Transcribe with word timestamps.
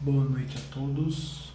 Boa 0.00 0.24
noite 0.24 0.56
a 0.56 0.72
todos. 0.72 1.52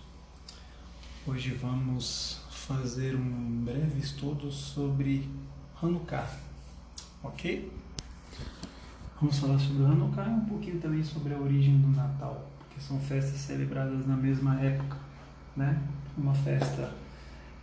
Hoje 1.26 1.52
vamos 1.52 2.42
fazer 2.50 3.16
um 3.16 3.64
breve 3.64 4.02
estudo 4.02 4.52
sobre 4.52 5.30
Hanukkah, 5.82 6.30
ok? 7.24 7.72
Vamos 9.22 9.40
falar 9.40 9.58
sobre 9.58 9.86
Hanukkah 9.86 10.28
e 10.28 10.32
um 10.32 10.46
pouquinho 10.46 10.78
também 10.82 11.02
sobre 11.02 11.34
a 11.34 11.38
origem 11.38 11.78
do 11.78 11.88
Natal, 11.88 12.46
porque 12.60 12.82
são 12.82 13.00
festas 13.00 13.40
celebradas 13.40 14.06
na 14.06 14.18
mesma 14.18 14.60
época, 14.60 14.98
né? 15.56 15.82
Uma 16.18 16.36
festa, 16.36 16.94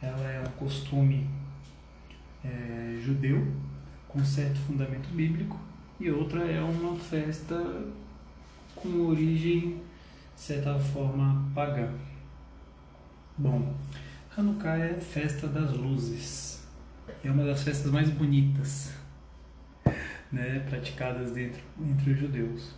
ela 0.00 0.30
é 0.30 0.40
um 0.40 0.58
costume 0.58 1.28
é, 2.42 2.98
judeu 3.04 3.46
com 4.08 4.24
certo 4.24 4.58
fundamento 4.60 5.10
bíblico 5.10 5.60
e 6.00 6.10
outra 6.10 6.42
é 6.50 6.62
uma 6.62 6.96
festa 6.96 7.84
com 8.74 8.88
origem, 9.08 9.82
certa 10.40 10.78
forma, 10.78 11.50
pagã. 11.54 11.92
Bom, 13.36 13.74
Hanukkah 14.34 14.78
é 14.78 14.94
festa 14.94 15.46
das 15.46 15.72
luzes. 15.72 16.66
É 17.22 17.30
uma 17.30 17.44
das 17.44 17.62
festas 17.62 17.92
mais 17.92 18.08
bonitas 18.08 18.90
né, 20.32 20.60
praticadas 20.60 21.32
dentro, 21.32 21.60
entre 21.78 22.12
os 22.12 22.18
judeus. 22.18 22.74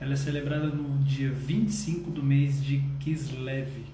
Ela 0.00 0.14
é 0.14 0.16
celebrada 0.16 0.66
no 0.66 0.98
dia 1.04 1.30
25 1.30 2.10
do 2.10 2.22
mês 2.22 2.62
de 2.62 2.80
Kislev. 2.98 3.86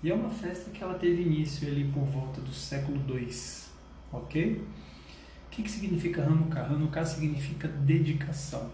E 0.00 0.10
é 0.10 0.14
uma 0.14 0.30
festa 0.30 0.70
que 0.70 0.84
ela 0.84 0.94
teve 0.94 1.22
início 1.22 1.66
ali 1.66 1.90
por 1.92 2.04
volta 2.04 2.40
do 2.40 2.54
século 2.54 3.02
II. 3.08 3.28
Ok? 4.12 4.64
O 5.46 5.50
que, 5.50 5.64
que 5.64 5.70
significa 5.70 6.22
Hanukkah? 6.22 6.66
Hanukkah 6.66 7.04
significa 7.04 7.66
dedicação. 7.66 8.70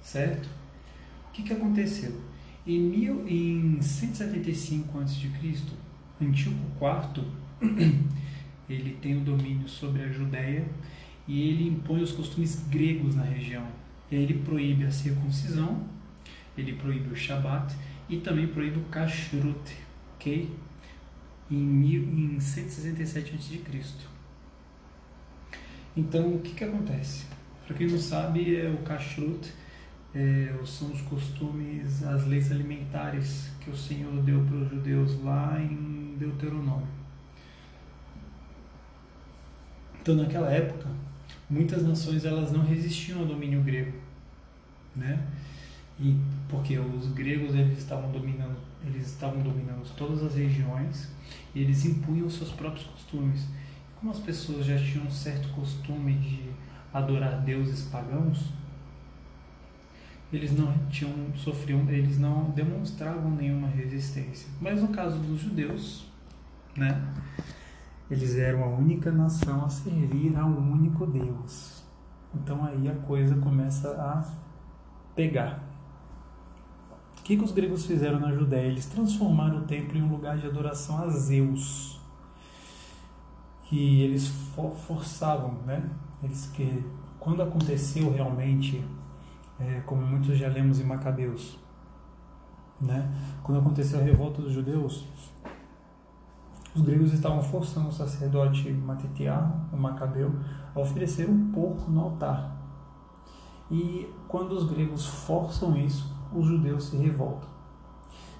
Certo? 0.00 0.48
O 1.30 1.32
que, 1.32 1.44
que 1.44 1.52
aconteceu? 1.52 2.20
Em, 2.66 2.80
mil, 2.80 3.26
em 3.26 3.80
175 3.80 4.98
a.C., 4.98 5.30
Antíoco 6.20 6.58
IV 6.84 7.24
ele 8.68 8.98
tem 9.00 9.16
o 9.16 9.20
domínio 9.20 9.66
sobre 9.68 10.02
a 10.02 10.08
Judéia 10.12 10.66
e 11.26 11.48
ele 11.48 11.68
impõe 11.68 12.02
os 12.02 12.12
costumes 12.12 12.66
gregos 12.68 13.14
na 13.14 13.22
região. 13.22 13.66
E 14.10 14.16
aí 14.16 14.22
ele 14.24 14.34
proíbe 14.34 14.84
a 14.84 14.90
circuncisão, 14.90 15.86
ele 16.58 16.74
proíbe 16.74 17.12
o 17.12 17.16
Shabat 17.16 17.74
e 18.08 18.16
também 18.18 18.48
proíbe 18.48 18.78
o 18.78 18.84
Kashrut, 18.84 19.76
ok? 20.16 20.50
Em, 21.50 21.56
mil, 21.56 22.02
em 22.02 22.40
167 22.40 23.34
a.C. 23.36 23.60
Então, 25.96 26.34
o 26.34 26.40
que, 26.40 26.54
que 26.54 26.64
acontece? 26.64 27.24
Para 27.66 27.76
quem 27.76 27.86
não 27.86 27.98
sabe, 27.98 28.56
é 28.56 28.68
o 28.68 28.78
Kashrut 28.78 29.52
é, 30.14 30.52
são 30.64 30.90
os 30.90 31.00
costumes, 31.02 32.02
as 32.02 32.26
leis 32.26 32.50
alimentares 32.50 33.50
que 33.60 33.70
o 33.70 33.76
Senhor 33.76 34.12
deu 34.22 34.40
para 34.44 34.56
os 34.56 34.70
judeus 34.70 35.22
lá 35.22 35.60
em 35.60 36.16
Deuteronômio. 36.18 36.88
Então, 40.00 40.16
naquela 40.16 40.50
época, 40.50 40.88
muitas 41.48 41.82
nações 41.82 42.24
elas 42.24 42.50
não 42.50 42.64
resistiam 42.64 43.20
ao 43.20 43.26
domínio 43.26 43.62
grego, 43.62 43.96
né? 44.96 45.26
E 45.98 46.16
porque 46.48 46.78
os 46.78 47.12
gregos 47.12 47.54
eles 47.54 47.78
estavam 47.78 48.10
dominando, 48.10 48.56
eles 48.84 49.06
estavam 49.06 49.42
dominando 49.42 49.84
todas 49.94 50.22
as 50.24 50.34
regiões 50.34 51.08
e 51.54 51.60
eles 51.60 51.84
impunham 51.84 52.28
seus 52.30 52.50
próprios 52.50 52.86
costumes. 52.86 53.46
Como 53.98 54.10
as 54.10 54.18
pessoas 54.18 54.64
já 54.64 54.78
tinham 54.78 55.06
um 55.06 55.10
certo 55.10 55.48
costume 55.50 56.14
de 56.14 56.50
adorar 56.92 57.42
deuses 57.42 57.82
pagãos, 57.82 58.46
eles 60.32 60.56
não 60.56 60.72
tinham 60.88 61.12
sofriam, 61.34 61.88
eles 61.88 62.18
não 62.18 62.50
demonstravam 62.50 63.30
nenhuma 63.30 63.68
resistência. 63.68 64.48
Mas 64.60 64.80
no 64.80 64.88
caso 64.88 65.18
dos 65.18 65.40
judeus, 65.40 66.04
né, 66.76 67.02
eles 68.10 68.36
eram 68.36 68.62
a 68.62 68.68
única 68.68 69.10
nação 69.10 69.64
a 69.64 69.68
servir 69.68 70.36
a 70.36 70.44
um 70.44 70.72
único 70.72 71.06
Deus. 71.06 71.82
Então 72.34 72.64
aí 72.64 72.88
a 72.88 72.94
coisa 72.94 73.34
começa 73.36 73.90
a 73.90 74.24
pegar. 75.14 75.64
O 77.18 77.22
que, 77.22 77.36
que 77.36 77.44
os 77.44 77.52
gregos 77.52 77.86
fizeram 77.86 78.18
na 78.18 78.32
Judéia? 78.32 78.68
Eles 78.68 78.86
transformaram 78.86 79.58
o 79.58 79.64
templo 79.64 79.96
em 79.96 80.02
um 80.02 80.10
lugar 80.10 80.38
de 80.38 80.46
adoração 80.46 81.02
a 81.02 81.08
Zeus. 81.08 82.00
E 83.70 84.02
eles 84.02 84.28
forçavam, 84.86 85.52
né? 85.64 85.88
Eles 86.22 86.46
que 86.46 86.84
quando 87.20 87.42
aconteceu 87.42 88.12
realmente 88.12 88.84
é, 89.60 89.80
como 89.84 90.02
muitos 90.02 90.36
já 90.36 90.48
lemos 90.48 90.80
em 90.80 90.84
Macabeus. 90.84 91.58
Né? 92.80 93.08
Quando 93.42 93.60
aconteceu 93.60 94.00
a 94.00 94.02
revolta 94.02 94.40
dos 94.40 94.52
judeus, 94.52 95.06
os 96.74 96.82
gregos 96.82 97.12
estavam 97.12 97.42
forçando 97.42 97.88
o 97.88 97.92
sacerdote 97.92 98.70
Matitiá, 98.70 99.50
o 99.72 99.76
Macabeu, 99.76 100.32
a 100.74 100.80
oferecer 100.80 101.28
um 101.28 101.50
porco 101.50 101.90
no 101.90 102.00
altar. 102.00 102.56
E 103.70 104.08
quando 104.26 104.52
os 104.52 104.70
gregos 104.70 105.06
forçam 105.06 105.76
isso, 105.76 106.14
os 106.32 106.46
judeus 106.46 106.84
se 106.84 106.96
revoltam. 106.96 107.48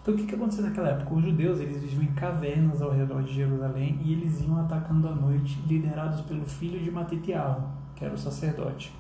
Então 0.01 0.15
o 0.15 0.17
que, 0.17 0.27
que 0.27 0.35
aconteceu 0.35 0.65
naquela 0.65 0.89
época? 0.89 1.15
Os 1.15 1.23
judeus 1.23 1.61
eles 1.61 1.83
viviam 1.83 2.05
em 2.05 2.15
cavernas 2.15 2.81
ao 2.81 2.91
redor 2.91 3.23
de 3.23 3.35
Jerusalém 3.35 4.01
e 4.03 4.13
eles 4.15 4.41
iam 4.41 4.59
atacando 4.59 5.09
à 5.09 5.15
noite, 5.15 5.61
liderados 5.67 6.23
pelo 6.23 6.45
filho 6.45 6.81
de 6.81 6.91
Matitiá, 6.91 7.59
que 7.95 8.05
era 8.05 8.15
o 8.15 8.19
sacerdote. 8.19 8.95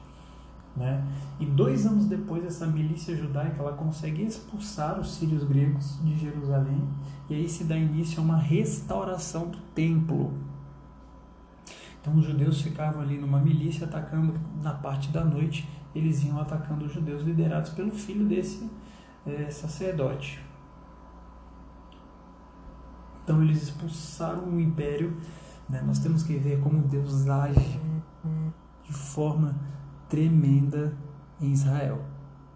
Né? 0.76 1.04
E 1.38 1.44
dois 1.44 1.84
anos 1.84 2.06
depois, 2.06 2.44
essa 2.44 2.66
milícia 2.66 3.16
judaica 3.16 3.60
ela 3.60 3.72
consegue 3.72 4.22
expulsar 4.22 4.98
os 5.00 5.14
sírios 5.14 5.44
gregos 5.44 5.98
de 6.04 6.16
Jerusalém 6.16 6.88
e 7.28 7.34
aí 7.34 7.48
se 7.48 7.64
dá 7.64 7.76
início 7.76 8.20
a 8.20 8.24
uma 8.24 8.36
restauração 8.36 9.48
do 9.48 9.58
templo. 9.74 10.32
Então 12.00 12.16
os 12.16 12.24
judeus 12.24 12.62
ficavam 12.62 13.02
ali 13.02 13.18
numa 13.18 13.40
milícia 13.40 13.86
atacando 13.86 14.34
na 14.62 14.72
parte 14.72 15.10
da 15.10 15.24
noite, 15.24 15.68
eles 15.94 16.24
iam 16.24 16.40
atacando 16.40 16.84
os 16.86 16.92
judeus 16.92 17.22
liderados 17.22 17.72
pelo 17.72 17.90
filho 17.90 18.26
desse 18.26 18.70
é, 19.26 19.50
sacerdote. 19.50 20.40
Então 23.22 23.42
eles 23.42 23.62
expulsaram 23.62 24.48
o 24.48 24.60
império. 24.60 25.16
Né? 25.68 25.82
Nós 25.86 25.98
temos 25.98 26.22
que 26.22 26.36
ver 26.36 26.60
como 26.60 26.82
Deus 26.82 27.28
age 27.28 27.80
de 28.84 28.92
forma 28.92 29.54
tremenda 30.10 30.92
em 31.40 31.52
Israel. 31.52 32.04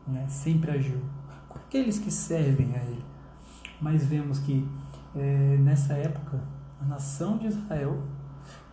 Né? 0.07 0.27
Sempre 0.29 0.73
agiu. 0.73 1.01
Com 1.49 1.59
aqueles 1.59 1.99
que 1.99 2.11
servem 2.11 2.77
a 2.77 2.83
ele. 2.83 3.05
Mas 3.81 4.05
vemos 4.05 4.39
que 4.41 4.69
é, 5.15 5.57
nessa 5.59 5.95
época, 5.95 6.43
a 6.81 6.85
nação 6.85 7.39
de 7.39 7.47
Israel 7.47 8.03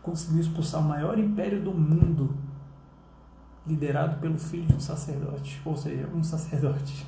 conseguiu 0.01 0.41
expulsar 0.41 0.81
o 0.81 0.83
maior 0.83 1.17
império 1.19 1.63
do 1.63 1.71
mundo, 1.71 2.35
liderado 3.65 4.19
pelo 4.19 4.37
filho 4.37 4.65
de 4.65 4.73
um 4.73 4.79
sacerdote, 4.79 5.61
ou 5.63 5.77
seja, 5.77 6.07
um 6.07 6.23
sacerdote, 6.23 7.05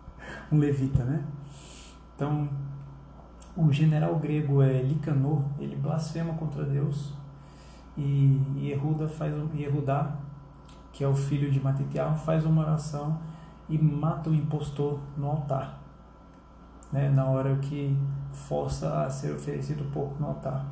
um 0.50 0.58
levita, 0.58 1.04
né? 1.04 1.24
Então, 2.16 2.48
o 3.56 3.70
general 3.70 4.18
grego 4.18 4.62
é 4.62 4.80
Licanor, 4.82 5.44
ele 5.58 5.76
blasfema 5.76 6.32
contra 6.34 6.64
Deus 6.64 7.12
e 7.96 8.40
Yehuda 8.56 9.08
faz 9.08 9.34
Yehudá 9.54 10.16
que 11.00 11.04
é 11.04 11.08
o 11.08 11.16
filho 11.16 11.50
de 11.50 11.58
Matitiah, 11.58 12.12
faz 12.12 12.44
uma 12.44 12.60
oração 12.60 13.18
e 13.70 13.78
mata 13.78 14.28
o 14.28 14.34
impostor 14.34 15.00
no 15.16 15.30
altar, 15.30 15.80
né, 16.92 17.08
na 17.08 17.24
hora 17.24 17.56
que 17.56 17.96
força 18.34 19.00
a 19.00 19.08
ser 19.08 19.32
oferecido 19.32 19.90
pouco 19.94 20.20
no 20.20 20.26
altar. 20.26 20.62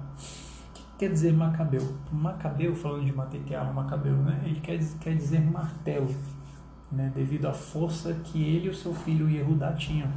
O 0.69 0.73
que 0.75 0.85
quer 0.99 1.11
dizer 1.11 1.33
Macabeu? 1.33 1.97
Macabeu, 2.13 2.77
falando 2.77 3.07
de 3.07 3.13
Matitiah, 3.15 3.73
Macabeu, 3.73 4.17
né, 4.17 4.43
ele 4.45 4.61
quer, 4.61 4.79
quer 5.01 5.17
dizer 5.17 5.41
martelo, 5.41 6.15
né, 6.93 7.11
devido 7.15 7.47
à 7.47 7.55
força 7.55 8.13
que 8.13 8.43
ele 8.43 8.67
e 8.67 8.69
o 8.69 8.75
seu 8.75 8.93
filho 8.93 9.31
Yehudá 9.31 9.73
tinham. 9.73 10.11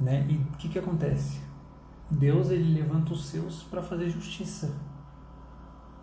Né, 0.00 0.24
e 0.26 0.36
o 0.36 0.56
que, 0.56 0.70
que 0.70 0.78
acontece? 0.78 1.42
Deus 2.10 2.48
ele 2.48 2.80
levanta 2.80 3.12
os 3.12 3.26
seus 3.26 3.62
para 3.64 3.82
fazer 3.82 4.08
justiça, 4.08 4.74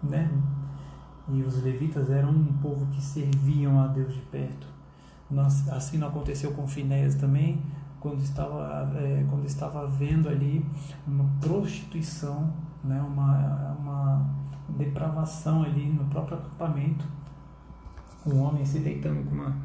né? 0.04 0.30
E 1.31 1.44
os 1.44 1.62
levitas 1.64 2.10
eram 2.10 2.31
um 2.31 2.54
povo 2.62 2.86
que 2.88 3.02
serviam 3.02 3.80
a 3.80 3.88
Deus 3.88 4.14
de 4.14 4.22
perto. 4.22 4.68
Assim 5.72 5.98
não 5.98 6.08
aconteceu 6.08 6.52
com 6.54 6.68
Finéias 6.68 7.16
também, 7.16 7.62
quando 8.00 8.22
estava, 8.22 8.92
é, 8.98 9.26
quando 9.30 9.46
estava 9.46 9.88
vendo 9.88 10.28
ali 10.28 10.66
uma 11.06 11.26
prostituição, 11.40 12.52
né, 12.84 13.00
uma, 13.02 13.76
uma 13.80 14.30
depravação 14.70 15.64
ali 15.64 15.86
no 15.90 16.06
próprio 16.06 16.38
acampamento, 16.38 17.06
um 18.26 18.40
homem 18.40 18.66
se 18.66 18.80
deitando 18.80 19.24
com 19.28 19.36
uma 19.36 19.56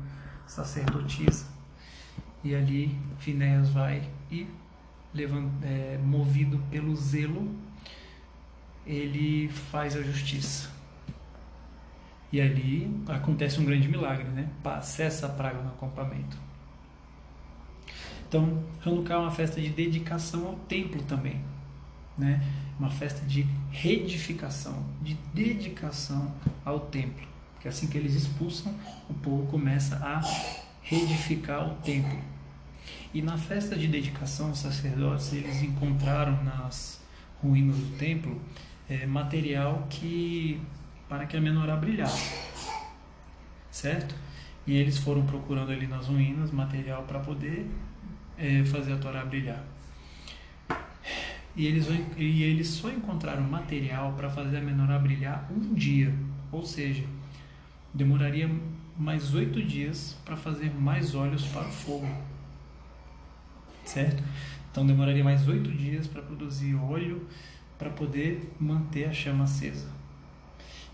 sacerdotisa. 0.46 1.46
E 2.42 2.54
ali 2.54 2.98
Finéias 3.18 3.70
vai 3.70 4.10
e, 4.30 4.46
levant, 5.14 5.48
é, 5.62 5.98
movido 6.04 6.58
pelo 6.70 6.94
zelo, 6.94 7.48
ele 8.86 9.48
faz 9.48 9.96
a 9.96 10.02
justiça 10.02 10.73
e 12.32 12.40
ali 12.40 12.90
acontece 13.08 13.60
um 13.60 13.64
grande 13.64 13.88
milagre, 13.88 14.24
né? 14.24 14.48
Cessa 14.82 15.26
a 15.26 15.28
praga 15.28 15.60
no 15.60 15.68
acampamento. 15.68 16.36
Então, 18.28 18.64
Hanukkah 18.84 19.14
é 19.14 19.18
uma 19.18 19.30
festa 19.30 19.60
de 19.60 19.68
dedicação 19.68 20.46
ao 20.46 20.54
templo 20.56 21.00
também, 21.02 21.40
né? 22.18 22.42
Uma 22.78 22.90
festa 22.90 23.24
de 23.24 23.46
reedificação, 23.70 24.84
de 25.00 25.14
dedicação 25.32 26.32
ao 26.64 26.80
templo. 26.80 27.24
Porque 27.54 27.68
assim 27.68 27.86
que 27.86 27.96
eles 27.96 28.14
expulsam, 28.14 28.74
o 29.08 29.14
povo 29.14 29.46
começa 29.46 29.96
a 29.96 30.20
reedificar 30.82 31.70
o 31.70 31.76
templo. 31.76 32.18
E 33.14 33.22
na 33.22 33.38
festa 33.38 33.76
de 33.76 33.86
dedicação, 33.86 34.50
os 34.50 34.58
sacerdotes 34.58 35.32
eles 35.32 35.62
encontraram 35.62 36.42
nas 36.42 37.00
ruínas 37.40 37.76
do 37.76 37.96
templo 37.96 38.40
é, 38.88 39.06
material 39.06 39.86
que 39.88 40.60
para 41.08 41.26
que 41.26 41.36
a 41.36 41.40
menorá 41.40 41.76
brilhasse, 41.76 42.34
certo? 43.70 44.14
E 44.66 44.76
eles 44.76 44.98
foram 44.98 45.24
procurando 45.26 45.72
ali 45.72 45.86
nas 45.86 46.06
ruínas 46.06 46.50
material 46.50 47.02
para 47.02 47.20
poder 47.20 47.70
é, 48.38 48.64
fazer 48.64 48.94
a 48.94 48.96
Torá 48.96 49.24
brilhar. 49.24 49.62
E 51.56 51.66
eles, 51.66 51.86
e 52.16 52.42
eles 52.42 52.68
só 52.68 52.90
encontraram 52.90 53.42
material 53.42 54.12
para 54.14 54.28
fazer 54.28 54.56
a 54.56 54.60
menorá 54.60 54.98
brilhar 54.98 55.48
um 55.52 55.74
dia, 55.74 56.12
ou 56.50 56.66
seja, 56.66 57.04
demoraria 57.92 58.50
mais 58.98 59.34
oito 59.34 59.62
dias 59.62 60.16
para 60.24 60.36
fazer 60.36 60.72
mais 60.74 61.14
olhos 61.14 61.44
para 61.46 61.62
o 61.62 61.70
fogo, 61.70 62.08
certo? 63.84 64.22
Então 64.70 64.84
demoraria 64.84 65.22
mais 65.22 65.46
oito 65.46 65.70
dias 65.70 66.08
para 66.08 66.22
produzir 66.22 66.74
óleo 66.74 67.24
para 67.78 67.90
poder 67.90 68.52
manter 68.58 69.04
a 69.04 69.12
chama 69.12 69.44
acesa. 69.44 69.88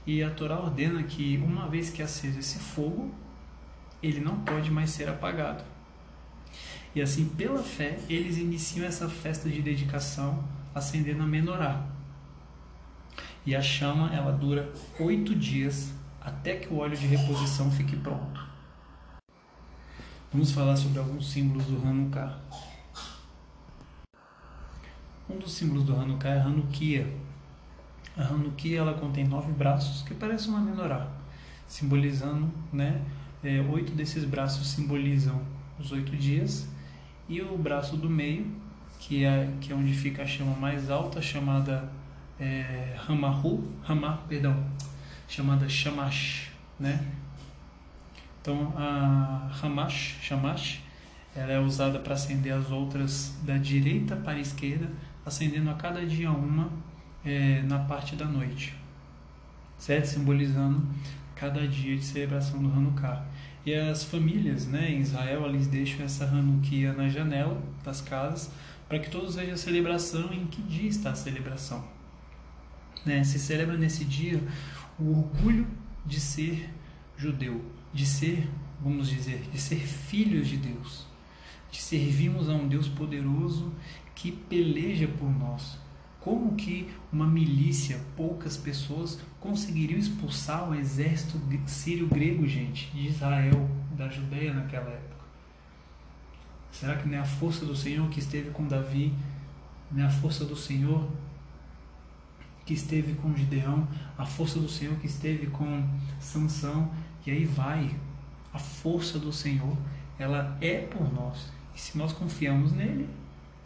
E 0.06 0.22
a 0.22 0.30
Torá 0.30 0.58
ordena 0.58 1.02
que 1.02 1.36
uma 1.38 1.68
vez 1.68 1.90
que 1.90 2.02
aceso 2.02 2.38
esse 2.38 2.58
fogo, 2.58 3.14
ele 4.02 4.20
não 4.20 4.40
pode 4.40 4.70
mais 4.70 4.90
ser 4.90 5.08
apagado. 5.08 5.62
E 6.94 7.00
assim, 7.00 7.28
pela 7.28 7.62
fé, 7.62 8.00
eles 8.08 8.36
iniciam 8.36 8.86
essa 8.86 9.08
festa 9.08 9.48
de 9.48 9.62
dedicação 9.62 10.44
acendendo 10.74 11.22
a 11.22 11.26
menorá. 11.26 11.86
E 13.46 13.54
a 13.54 13.62
chama 13.62 14.12
ela 14.12 14.32
dura 14.32 14.72
oito 14.98 15.34
dias 15.34 15.92
até 16.20 16.56
que 16.56 16.72
o 16.72 16.78
óleo 16.78 16.96
de 16.96 17.06
reposição 17.06 17.70
fique 17.70 17.96
pronto. 17.96 18.48
Vamos 20.32 20.52
falar 20.52 20.76
sobre 20.76 20.98
alguns 20.98 21.30
símbolos 21.30 21.66
do 21.66 21.86
Hanukkah. 21.86 22.38
Um 25.28 25.38
dos 25.38 25.52
símbolos 25.52 25.84
do 25.84 25.94
Hanukkah 25.96 26.28
é 26.28 26.40
a 26.40 26.44
Hanukkah. 26.44 27.19
A 28.20 28.24
Hanukkah 28.24 28.76
ela 28.76 28.92
contém 28.92 29.26
nove 29.26 29.50
braços 29.52 30.02
que 30.02 30.12
parecem 30.12 30.50
uma 30.50 30.60
menorá, 30.60 31.08
simbolizando, 31.66 32.52
né? 32.70 33.00
É, 33.42 33.62
oito 33.62 33.92
desses 33.92 34.24
braços 34.24 34.68
simbolizam 34.68 35.40
os 35.78 35.90
oito 35.90 36.14
dias 36.14 36.68
e 37.26 37.40
o 37.40 37.56
braço 37.56 37.96
do 37.96 38.10
meio, 38.10 38.46
que 38.98 39.24
é, 39.24 39.50
que 39.58 39.72
é 39.72 39.74
onde 39.74 39.94
fica 39.94 40.22
a 40.22 40.26
chama 40.26 40.54
mais 40.54 40.90
alta, 40.90 41.22
chamada 41.22 41.90
é, 42.38 42.94
Hamahu, 43.08 43.66
Hamah, 43.88 44.18
perdão, 44.28 44.66
chamada 45.26 45.66
Shamash, 45.66 46.50
né? 46.78 47.02
Então 48.42 48.74
a 48.76 49.50
Hamash, 49.62 50.18
Shamash, 50.20 50.82
ela 51.34 51.52
é 51.52 51.58
usada 51.58 51.98
para 51.98 52.12
acender 52.12 52.52
as 52.52 52.70
outras 52.70 53.34
da 53.44 53.56
direita 53.56 54.14
para 54.14 54.32
a 54.32 54.40
esquerda, 54.40 54.90
acendendo 55.24 55.70
a 55.70 55.74
cada 55.74 56.04
dia 56.04 56.30
uma 56.30 56.70
é, 57.24 57.62
na 57.62 57.78
parte 57.78 58.16
da 58.16 58.24
noite, 58.24 58.74
certo? 59.78 60.06
Simbolizando 60.06 60.86
cada 61.34 61.66
dia 61.66 61.96
de 61.96 62.04
celebração 62.04 62.62
do 62.62 62.68
Hanukkah. 62.68 63.24
E 63.64 63.74
as 63.74 64.04
famílias 64.04 64.66
né, 64.66 64.90
em 64.90 65.00
Israel, 65.00 65.46
eles 65.46 65.66
deixam 65.66 66.04
essa 66.04 66.24
Hanukkah 66.24 66.92
na 66.96 67.08
janela 67.08 67.60
das 67.84 68.00
casas 68.00 68.50
para 68.88 68.98
que 68.98 69.08
todos 69.08 69.36
vejam 69.36 69.54
a 69.54 69.56
celebração 69.56 70.32
em 70.32 70.46
que 70.46 70.60
dia 70.62 70.88
está 70.88 71.10
a 71.10 71.14
celebração. 71.14 71.84
Né? 73.06 73.22
Se 73.24 73.38
celebra 73.38 73.76
nesse 73.76 74.04
dia 74.04 74.42
o 74.98 75.10
orgulho 75.10 75.66
de 76.04 76.18
ser 76.18 76.68
judeu, 77.16 77.64
de 77.92 78.04
ser, 78.04 78.48
vamos 78.80 79.08
dizer, 79.08 79.42
de 79.52 79.60
ser 79.60 79.78
filhos 79.78 80.48
de 80.48 80.56
Deus, 80.56 81.06
de 81.70 81.78
servirmos 81.80 82.48
a 82.48 82.52
um 82.52 82.66
Deus 82.66 82.88
poderoso 82.88 83.72
que 84.14 84.32
peleja 84.32 85.06
por 85.06 85.30
nós, 85.30 85.78
como 86.20 86.54
que 86.54 86.90
uma 87.10 87.26
milícia, 87.26 87.98
poucas 88.14 88.56
pessoas, 88.56 89.18
conseguiriam 89.40 89.98
expulsar 89.98 90.68
o 90.68 90.74
exército 90.74 91.40
sírio-grego, 91.66 92.46
gente, 92.46 92.90
de 92.90 93.08
Israel, 93.08 93.68
da 93.96 94.08
Judéia 94.08 94.52
naquela 94.52 94.90
época? 94.90 95.24
Será 96.70 96.96
que 96.96 97.08
não 97.08 97.16
é 97.16 97.20
a 97.20 97.24
força 97.24 97.64
do 97.64 97.74
Senhor 97.74 98.08
que 98.10 98.20
esteve 98.20 98.50
com 98.50 98.66
Davi? 98.66 99.14
Não 99.90 100.04
é 100.04 100.06
a 100.06 100.10
força 100.10 100.44
do 100.44 100.54
Senhor 100.54 101.10
que 102.66 102.74
esteve 102.74 103.14
com 103.14 103.34
Gideão? 103.34 103.88
A 104.16 104.26
força 104.26 104.60
do 104.60 104.68
Senhor 104.68 104.94
que 104.96 105.06
esteve 105.06 105.46
com 105.46 105.88
Sansão? 106.20 106.90
E 107.26 107.30
aí 107.30 107.44
vai. 107.44 107.96
A 108.52 108.58
força 108.58 109.18
do 109.18 109.32
Senhor, 109.32 109.76
ela 110.18 110.56
é 110.60 110.80
por 110.80 111.12
nós. 111.12 111.50
E 111.74 111.80
se 111.80 111.96
nós 111.96 112.12
confiamos 112.12 112.72
nele, 112.72 113.08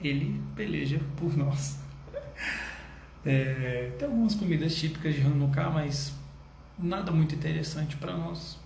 ele 0.00 0.40
peleja 0.54 1.00
por 1.16 1.36
nós. 1.36 1.83
É, 3.24 3.92
tem 3.98 4.06
algumas 4.06 4.34
comidas 4.34 4.74
típicas 4.74 5.14
de 5.14 5.22
Hanukkah, 5.22 5.70
mas 5.70 6.14
nada 6.78 7.10
muito 7.10 7.34
interessante 7.34 7.96
para 7.96 8.16
nós, 8.16 8.58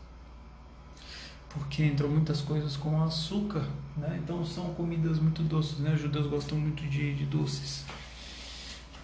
porque 1.49 1.85
entram 1.85 2.09
muitas 2.09 2.41
coisas 2.41 2.76
com 2.76 3.00
açúcar, 3.03 3.65
né? 3.97 4.19
então 4.23 4.44
são 4.44 4.75
comidas 4.75 5.20
muito 5.20 5.43
doces, 5.43 5.79
né? 5.79 5.94
os 5.94 6.00
judeus 6.00 6.26
gostam 6.26 6.59
muito 6.59 6.82
de, 6.85 7.15
de 7.15 7.25
doces. 7.25 7.85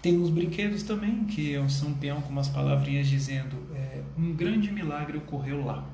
Tem 0.02 0.18
uns 0.18 0.28
brinquedos 0.28 0.82
também, 0.82 1.24
que 1.24 1.54
são 1.70 1.88
um 1.88 1.94
peão 1.94 2.20
com 2.20 2.28
umas 2.28 2.48
palavrinhas 2.48 3.06
dizendo 3.06 3.56
é, 3.74 4.02
um 4.18 4.34
grande 4.34 4.70
milagre 4.70 5.16
ocorreu 5.16 5.64
lá. 5.64 5.86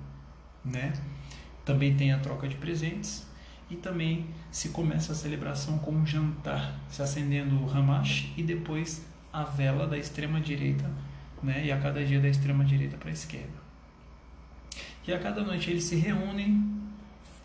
Né? 0.65 0.93
Também 1.65 1.95
tem 1.95 2.13
a 2.13 2.19
troca 2.19 2.49
de 2.49 2.57
presentes 2.57 3.30
e 3.71 3.77
também 3.77 4.27
se 4.51 4.71
começa 4.71 5.13
a 5.13 5.15
celebração 5.15 5.79
com 5.79 5.93
um 5.93 6.05
jantar, 6.05 6.79
se 6.89 7.01
acendendo 7.01 7.57
o 7.63 7.71
Hamash 7.71 8.33
e 8.37 8.43
depois 8.43 9.07
a 9.33 9.45
vela 9.45 9.87
da 9.87 9.97
extrema 9.97 10.41
direita, 10.41 10.91
né? 11.43 11.65
E 11.65 11.73
a 11.73 11.79
cada 11.79 12.05
dia 12.05 12.21
da 12.21 12.29
extrema 12.29 12.65
direita 12.65 12.97
para 12.97 13.11
a 13.11 13.13
esquerda. 13.13 13.61
E 15.07 15.13
a 15.13 15.19
cada 15.19 15.43
noite 15.43 15.71
eles 15.71 15.85
se 15.85 15.97
reúnem, 15.97 16.81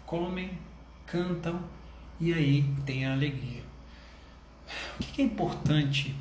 comem, 0.05 0.57
cantam 1.05 1.61
e 2.19 2.33
aí 2.33 2.73
tem 2.85 3.05
a 3.05 3.13
alegria. 3.13 3.63
O 4.99 5.03
que 5.03 5.21
é 5.21 5.25
importante 5.25 6.15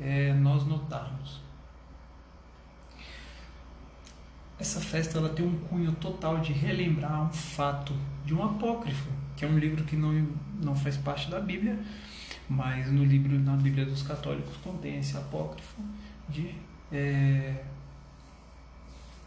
é 0.00 0.32
nós 0.32 0.66
notarmos? 0.66 1.45
Essa 4.58 4.80
festa 4.80 5.18
ela 5.18 5.28
tem 5.28 5.44
um 5.46 5.58
cunho 5.68 5.92
total 5.92 6.38
de 6.38 6.52
relembrar 6.52 7.22
um 7.22 7.32
fato 7.32 7.92
de 8.24 8.34
um 8.34 8.42
apócrifo, 8.42 9.10
que 9.36 9.44
é 9.44 9.48
um 9.48 9.58
livro 9.58 9.84
que 9.84 9.96
não, 9.96 10.26
não 10.62 10.74
faz 10.74 10.96
parte 10.96 11.30
da 11.30 11.38
Bíblia, 11.38 11.78
mas 12.48 12.90
no 12.90 13.04
livro, 13.04 13.38
na 13.38 13.56
Bíblia 13.56 13.84
dos 13.84 14.02
Católicos 14.02 14.56
contém 14.58 14.98
esse 14.98 15.16
apócrifo 15.16 15.82
de 16.28 16.54
é, 16.90 17.64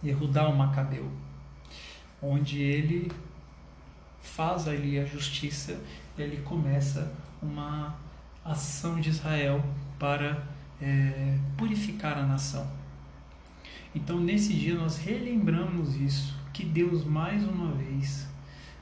o 0.04 0.56
Macabeu, 0.56 1.12
onde 2.22 2.62
ele 2.62 3.12
faz 4.22 4.68
ali 4.68 5.00
a 5.00 5.06
justiça 5.06 5.80
e 6.18 6.22
ele 6.22 6.38
começa 6.42 7.14
uma 7.42 7.96
ação 8.44 9.00
de 9.00 9.10
Israel 9.10 9.64
para 9.98 10.44
é, 10.82 11.38
purificar 11.58 12.18
a 12.18 12.24
nação. 12.24 12.79
Então 13.94 14.20
nesse 14.20 14.54
dia 14.54 14.76
nós 14.76 14.98
relembramos 14.98 15.96
isso, 15.96 16.38
que 16.54 16.64
Deus 16.64 17.04
mais 17.04 17.44
uma 17.44 17.72
vez 17.72 18.28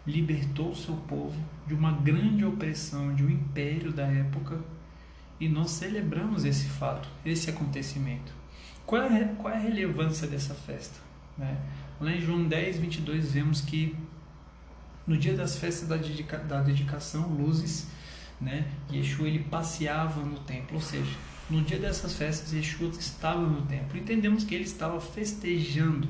libertou 0.06 0.72
o 0.72 0.76
seu 0.76 0.96
povo 0.96 1.40
de 1.66 1.74
uma 1.74 1.92
grande 1.92 2.46
opressão 2.46 3.14
de 3.14 3.24
um 3.24 3.30
império 3.30 3.92
da 3.92 4.06
época 4.06 4.60
e 5.40 5.48
nós 5.48 5.72
celebramos 5.72 6.46
esse 6.46 6.66
fato, 6.66 7.08
esse 7.26 7.50
acontecimento. 7.50 8.34
Qual 8.86 9.02
é, 9.04 9.26
qual 9.38 9.54
é 9.54 9.58
a 9.58 9.60
relevância 9.60 10.28
dessa 10.28 10.56
festa? 10.56 11.00
Né? 11.38 11.58
Lá 12.00 12.12
em 12.12 12.22
João 12.22 12.48
10, 12.48 12.80
22, 12.80 13.32
vemos 13.32 13.62
que 13.62 13.96
no 15.06 15.18
dia 15.18 15.36
das 15.36 15.58
festas 15.58 15.88
da, 15.88 15.98
dedica, 15.98 16.38
da 16.38 16.62
dedicação, 16.62 17.28
luzes, 17.28 17.88
né, 18.40 18.68
Yeshua 18.92 19.28
ele 19.28 19.40
passeava 19.40 20.22
no 20.22 20.40
templo, 20.40 20.76
ou 20.76 20.82
seja, 20.82 21.16
no 21.50 21.62
dia 21.62 21.80
dessas 21.80 22.14
festas 22.14 22.54
Yeshua 22.54 22.90
estava 23.00 23.42
no 23.42 23.62
templo. 23.64 23.98
Entendemos 23.98 24.44
que 24.44 24.56
ele 24.56 24.66
estava 24.66 25.00
festejando 25.00 26.08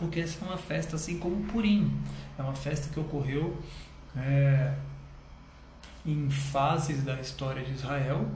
porque 0.00 0.18
essa 0.18 0.42
é 0.42 0.48
uma 0.48 0.56
festa 0.56 0.96
assim 0.96 1.18
como 1.18 1.44
Purim. 1.44 1.92
É 2.38 2.42
uma 2.42 2.54
festa 2.54 2.88
que 2.88 2.98
ocorreu 2.98 3.62
é, 4.16 4.74
em 6.06 6.30
fases 6.30 7.04
da 7.04 7.20
história 7.20 7.62
de 7.62 7.74
Israel, 7.74 8.26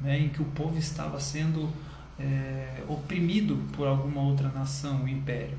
né, 0.00 0.18
em 0.18 0.28
que 0.28 0.42
o 0.42 0.44
povo 0.46 0.76
estava 0.76 1.20
sendo 1.20 1.72
é, 2.18 2.82
oprimido 2.88 3.62
por 3.76 3.86
alguma 3.86 4.22
outra 4.22 4.48
nação, 4.48 5.04
o 5.04 5.08
império. 5.08 5.56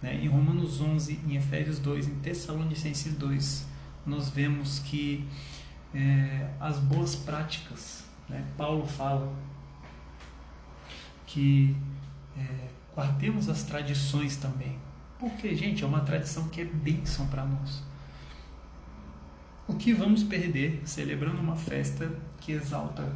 Né? 0.00 0.20
Em 0.22 0.28
Romanos 0.28 0.80
11, 0.80 1.20
em 1.28 1.36
Efésios 1.36 1.78
2, 1.78 2.08
em 2.08 2.14
Tessalonicenses 2.20 3.12
2, 3.12 3.66
nós 4.06 4.30
vemos 4.30 4.78
que 4.78 5.28
é, 5.94 6.48
as 6.58 6.78
boas 6.78 7.14
práticas, 7.14 8.05
né? 8.28 8.44
Paulo 8.56 8.86
fala 8.86 9.32
que 11.26 11.76
é, 12.36 12.68
guardemos 12.94 13.48
as 13.48 13.62
tradições 13.62 14.36
também. 14.36 14.78
Porque, 15.18 15.54
gente, 15.54 15.82
é 15.82 15.86
uma 15.86 16.00
tradição 16.00 16.48
que 16.48 16.60
é 16.60 16.64
bênção 16.64 17.26
para 17.28 17.44
nós. 17.44 17.82
O 19.66 19.74
que 19.74 19.92
vamos 19.92 20.22
perder 20.22 20.82
celebrando 20.84 21.40
uma 21.40 21.56
festa 21.56 22.10
que 22.40 22.52
exalta 22.52 23.12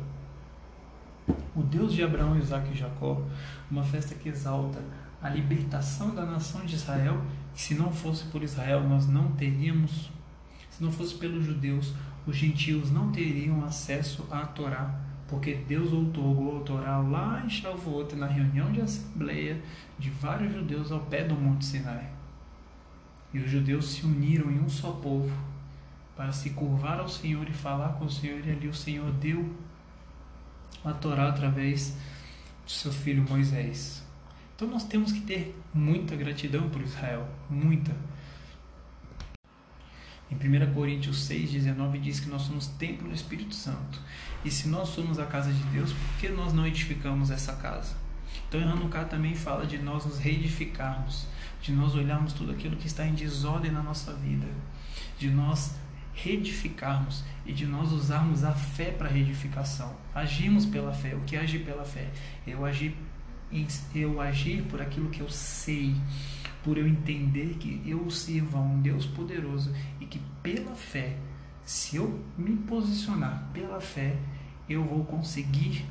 o 1.55 1.63
Deus 1.63 1.93
de 1.93 2.03
Abraão, 2.03 2.37
Isaac 2.39 2.73
e 2.73 2.77
Jacó, 2.77 3.23
uma 3.71 3.85
festa 3.85 4.15
que 4.15 4.29
exalta 4.29 4.83
a 5.23 5.29
libertação 5.29 6.15
da 6.15 6.25
nação 6.25 6.65
de 6.65 6.75
Israel, 6.75 7.23
que 7.55 7.61
se 7.61 7.75
não 7.75 7.93
fosse 7.93 8.25
por 8.25 8.43
Israel 8.43 8.83
nós 8.83 9.07
não 9.07 9.33
teríamos, 9.33 10.11
se 10.71 10.83
não 10.83 10.91
fosse 10.91 11.15
pelos 11.15 11.45
judeus, 11.45 11.93
os 12.27 12.37
gentios 12.37 12.91
não 12.91 13.11
teriam 13.11 13.65
acesso 13.65 14.27
à 14.31 14.45
Torá, 14.47 14.95
porque 15.29 15.55
Deus 15.55 15.93
outorgou 15.93 16.59
a 16.59 16.65
Torá 16.65 16.99
lá 16.99 17.43
em 17.45 17.49
Shavuot, 17.49 18.17
na 18.17 18.27
reunião 18.27 18.71
de 18.73 18.81
assembleia 18.81 19.63
de 19.99 20.11
vários 20.11 20.53
judeus 20.53 20.91
ao 20.91 21.01
pé 21.01 21.25
do 21.25 21.35
Monte 21.35 21.65
Sinai. 21.65 22.09
E 23.33 23.39
os 23.39 23.51
judeus 23.51 23.93
se 23.93 24.05
uniram 24.05 24.51
em 24.51 24.59
um 24.59 24.69
só 24.69 24.91
povo 24.91 25.33
para 26.17 26.33
se 26.33 26.51
curvar 26.51 26.99
ao 26.99 27.09
Senhor 27.09 27.49
e 27.49 27.53
falar 27.53 27.95
com 27.95 28.05
o 28.05 28.11
Senhor, 28.11 28.45
e 28.45 28.51
ali 28.51 28.69
o 28.69 28.75
Senhor 28.75 29.11
deu 29.13 29.49
a 30.85 30.93
Torá 30.93 31.29
através 31.29 31.97
de 32.67 32.73
seu 32.73 32.93
filho 32.93 33.25
Moisés. 33.29 34.05
Então 34.55 34.69
nós 34.69 34.85
temos 34.85 35.13
que 35.13 35.21
ter 35.21 35.59
muita 35.73 36.15
gratidão 36.15 36.69
por 36.69 36.83
Israel, 36.83 37.27
muita. 37.49 37.97
Em 40.31 40.37
1 40.37 40.73
Coríntios 40.73 41.29
6,19 41.29 42.01
diz 42.01 42.21
que 42.21 42.31
nós 42.31 42.43
somos 42.43 42.67
templo 42.67 43.09
do 43.09 43.15
Espírito 43.15 43.55
Santo. 43.55 44.01
E 44.45 44.51
se 44.51 44.69
nós 44.69 44.91
somos 44.91 45.19
a 45.19 45.27
casa 45.27 45.53
de 45.53 45.63
Deus, 45.65 45.93
por 45.93 46.21
que 46.21 46.29
nós 46.29 46.53
não 46.53 46.67
edificamos 46.67 47.31
essa 47.31 47.55
casa? 47.55 47.97
Então 48.49 48.61
Hanukkah 48.61 49.05
também 49.05 49.35
fala 49.35 49.67
de 49.67 49.79
nós 49.79 50.05
nos 50.05 50.19
reedificarmos, 50.19 51.27
de 51.61 51.73
nós 51.73 51.95
olharmos 51.95 52.33
tudo 52.33 52.53
aquilo 52.53 52.77
que 52.77 52.87
está 52.87 53.07
em 53.07 53.15
desordem 53.15 53.71
na 53.71 53.83
nossa 53.83 54.13
vida, 54.15 54.47
de 55.19 55.29
nós 55.29 55.75
reedificarmos 56.15 57.25
e 57.47 57.53
de 57.53 57.67
nós 57.67 57.93
usarmos 57.93 58.45
a 58.45 58.53
fé 58.53 58.91
para 58.91 59.09
reedificação. 59.09 59.97
Agimos 60.15 60.67
pela 60.67 60.93
fé. 60.93 61.15
O 61.15 61.21
que 61.21 61.37
é 61.37 61.41
agir 61.41 61.65
pela 61.65 61.85
fé? 61.85 62.09
Eu 62.47 62.65
agir, 62.65 62.95
eu 63.95 64.21
agir 64.21 64.63
por 64.65 64.81
aquilo 64.81 65.11
que 65.11 65.21
eu 65.21 65.31
sei, 65.31 65.95
por 66.63 66.77
eu 66.77 66.87
entender 66.87 67.55
que 67.59 67.83
eu 67.87 68.11
sirvo 68.11 68.59
a 68.59 68.61
um 68.61 68.81
Deus 68.81 69.07
poderoso 69.07 69.75
e 70.01 70.07
que 70.07 70.21
pela 70.43 70.75
fé, 70.75 71.17
se 71.65 71.97
eu 71.97 72.23
me 72.37 72.57
posicionar 72.57 73.49
pela 73.53 73.81
fé, 73.81 74.17
eu 74.69 74.85
vou 74.85 75.05
conseguir 75.05 75.85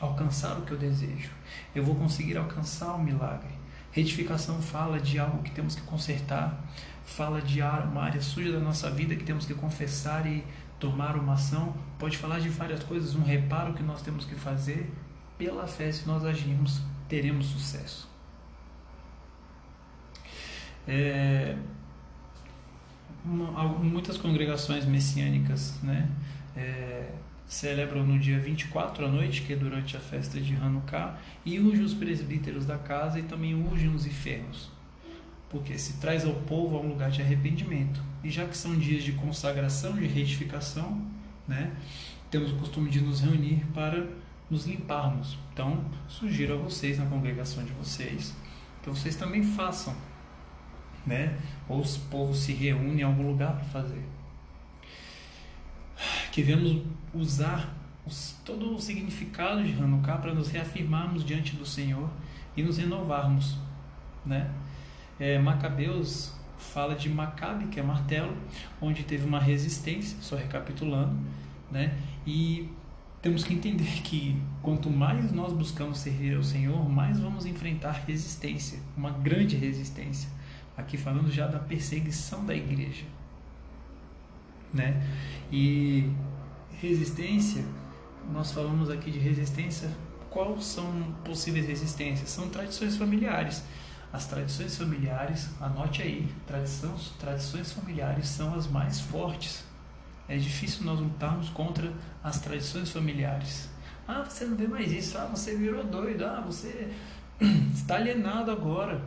alcançar 0.00 0.58
o 0.58 0.62
que 0.62 0.72
eu 0.72 0.78
desejo. 0.78 1.30
Eu 1.74 1.84
vou 1.84 1.94
conseguir 1.94 2.36
alcançar 2.36 2.94
o 2.94 3.02
milagre. 3.02 3.50
Retificação 3.90 4.60
fala 4.60 5.00
de 5.00 5.18
algo 5.18 5.42
que 5.42 5.50
temos 5.50 5.74
que 5.74 5.82
consertar, 5.82 6.62
fala 7.04 7.40
de 7.40 7.60
uma 7.60 8.02
área 8.02 8.20
suja 8.20 8.52
da 8.52 8.60
nossa 8.60 8.90
vida 8.90 9.16
que 9.16 9.24
temos 9.24 9.46
que 9.46 9.54
confessar 9.54 10.26
e 10.26 10.44
tomar 10.78 11.16
uma 11.16 11.34
ação, 11.34 11.74
pode 11.98 12.16
falar 12.16 12.38
de 12.38 12.48
várias 12.48 12.84
coisas, 12.84 13.16
um 13.16 13.22
reparo 13.22 13.74
que 13.74 13.82
nós 13.82 14.02
temos 14.02 14.24
que 14.24 14.34
fazer. 14.34 14.92
Pela 15.36 15.66
fé, 15.66 15.90
se 15.90 16.06
nós 16.06 16.24
agirmos, 16.24 16.80
teremos 17.08 17.46
sucesso. 17.46 18.07
É, 20.88 21.54
uma, 23.24 23.68
muitas 23.68 24.16
congregações 24.16 24.86
messiânicas 24.86 25.78
né, 25.82 26.08
é, 26.56 27.10
celebram 27.46 28.04
no 28.04 28.18
dia 28.18 28.40
24 28.40 29.04
à 29.04 29.08
noite, 29.08 29.42
que 29.42 29.52
é 29.52 29.56
durante 29.56 29.96
a 29.96 30.00
festa 30.00 30.40
de 30.40 30.56
Hanukkah, 30.56 31.18
e 31.44 31.60
ungem 31.60 31.84
os 31.84 31.94
presbíteros 31.94 32.64
da 32.64 32.78
casa 32.78 33.20
e 33.20 33.22
também 33.22 33.54
ungem 33.54 33.94
os 33.94 34.06
enfermos 34.06 34.70
porque 35.48 35.78
se 35.78 35.94
traz 35.94 36.24
ao 36.24 36.34
povo 36.34 36.76
a 36.76 36.80
um 36.80 36.88
lugar 36.88 37.10
de 37.10 37.22
arrependimento. 37.22 38.00
E 38.22 38.30
já 38.30 38.46
que 38.46 38.56
são 38.56 38.76
dias 38.76 39.02
de 39.02 39.12
consagração, 39.12 39.92
de 39.92 40.06
retificação, 40.06 41.00
né, 41.46 41.72
temos 42.30 42.52
o 42.52 42.56
costume 42.56 42.90
de 42.90 43.00
nos 43.00 43.20
reunir 43.20 43.64
para 43.72 44.06
nos 44.50 44.66
limparmos. 44.66 45.38
Então, 45.52 45.84
sugiro 46.06 46.54
a 46.54 46.56
vocês, 46.56 46.98
na 46.98 47.06
congregação 47.06 47.64
de 47.64 47.72
vocês, 47.72 48.34
que 48.82 48.90
vocês 48.90 49.16
também 49.16 49.42
façam. 49.42 49.94
Né? 51.06 51.36
Ou 51.68 51.80
os 51.80 51.96
povos 51.96 52.38
se 52.38 52.52
reúnem 52.52 53.00
em 53.00 53.02
algum 53.02 53.26
lugar 53.26 53.54
para 53.54 53.64
fazer. 53.64 54.02
Que 56.32 56.44
usar 57.14 57.74
os, 58.06 58.36
todo 58.44 58.74
o 58.74 58.80
significado 58.80 59.62
de 59.62 59.72
Hanukkah 59.72 60.18
para 60.18 60.34
nos 60.34 60.48
reafirmarmos 60.48 61.24
diante 61.24 61.56
do 61.56 61.66
Senhor 61.66 62.08
e 62.56 62.62
nos 62.62 62.78
renovarmos. 62.78 63.58
Né? 64.24 64.50
É, 65.18 65.38
Macabeus 65.38 66.38
fala 66.58 66.94
de 66.94 67.08
Macabe, 67.08 67.66
que 67.66 67.80
é 67.80 67.82
martelo, 67.82 68.36
onde 68.80 69.04
teve 69.04 69.26
uma 69.26 69.38
resistência, 69.38 70.18
só 70.20 70.36
recapitulando, 70.36 71.16
né? 71.70 71.96
E 72.26 72.68
temos 73.22 73.44
que 73.44 73.54
entender 73.54 74.02
que 74.02 74.40
quanto 74.60 74.90
mais 74.90 75.32
nós 75.32 75.52
buscamos 75.52 75.98
servir 75.98 76.36
ao 76.36 76.42
Senhor, 76.42 76.88
mais 76.88 77.18
vamos 77.18 77.46
enfrentar 77.46 78.04
resistência, 78.06 78.78
uma 78.96 79.10
grande 79.10 79.56
resistência. 79.56 80.28
Aqui 80.78 80.96
falando 80.96 81.30
já 81.30 81.46
da 81.46 81.58
perseguição 81.58 82.46
da 82.46 82.54
igreja, 82.54 83.04
né? 84.72 85.06
E 85.52 86.10
resistência, 86.80 87.64
nós 88.32 88.52
falamos 88.52 88.88
aqui 88.88 89.10
de 89.10 89.18
resistência, 89.18 89.90
quais 90.30 90.64
são 90.64 91.14
possíveis 91.24 91.66
resistências? 91.66 92.30
São 92.30 92.48
tradições 92.48 92.96
familiares 92.96 93.62
as 94.12 94.26
tradições 94.26 94.76
familiares, 94.76 95.50
anote 95.60 96.02
aí, 96.02 96.26
tradições, 96.46 97.12
tradições 97.18 97.72
familiares 97.72 98.26
são 98.28 98.54
as 98.54 98.66
mais 98.66 99.00
fortes. 99.00 99.64
É 100.26 100.36
difícil 100.36 100.84
nós 100.84 100.98
lutarmos 101.00 101.50
contra 101.50 101.92
as 102.22 102.40
tradições 102.40 102.90
familiares. 102.90 103.68
Ah, 104.06 104.22
você 104.22 104.46
não 104.46 104.56
vê 104.56 104.66
mais 104.66 104.90
isso. 104.90 105.18
Ah, 105.18 105.26
você 105.26 105.56
virou 105.56 105.84
doido. 105.84 106.24
Ah, 106.24 106.42
você 106.44 106.90
está 107.74 107.96
alienado 107.96 108.50
agora. 108.50 109.02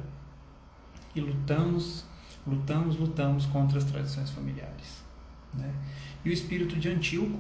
E 1.16 1.22
lutamos, 1.22 2.06
lutamos, 2.46 2.98
lutamos 2.98 3.46
contra 3.48 3.78
as 3.78 3.84
tradições 3.84 4.30
familiares. 4.30 5.04
Né? 5.54 5.74
E 6.24 6.30
o 6.30 6.34
espírito 6.34 6.76
de 6.78 6.90
Antíoco, 6.90 7.40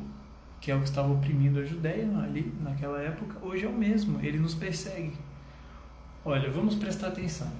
que 0.59 0.71
é 0.71 0.75
o 0.75 0.79
que 0.79 0.85
estava 0.85 1.11
oprimindo 1.11 1.59
a 1.59 1.65
Judéia 1.65 2.07
ali 2.19 2.53
naquela 2.61 2.99
época, 3.01 3.37
hoje 3.41 3.65
é 3.65 3.69
o 3.69 3.73
mesmo. 3.73 4.19
Ele 4.21 4.37
nos 4.37 4.53
persegue. 4.53 5.13
Olha, 6.23 6.51
vamos 6.51 6.75
prestar 6.75 7.07
atenção. 7.07 7.51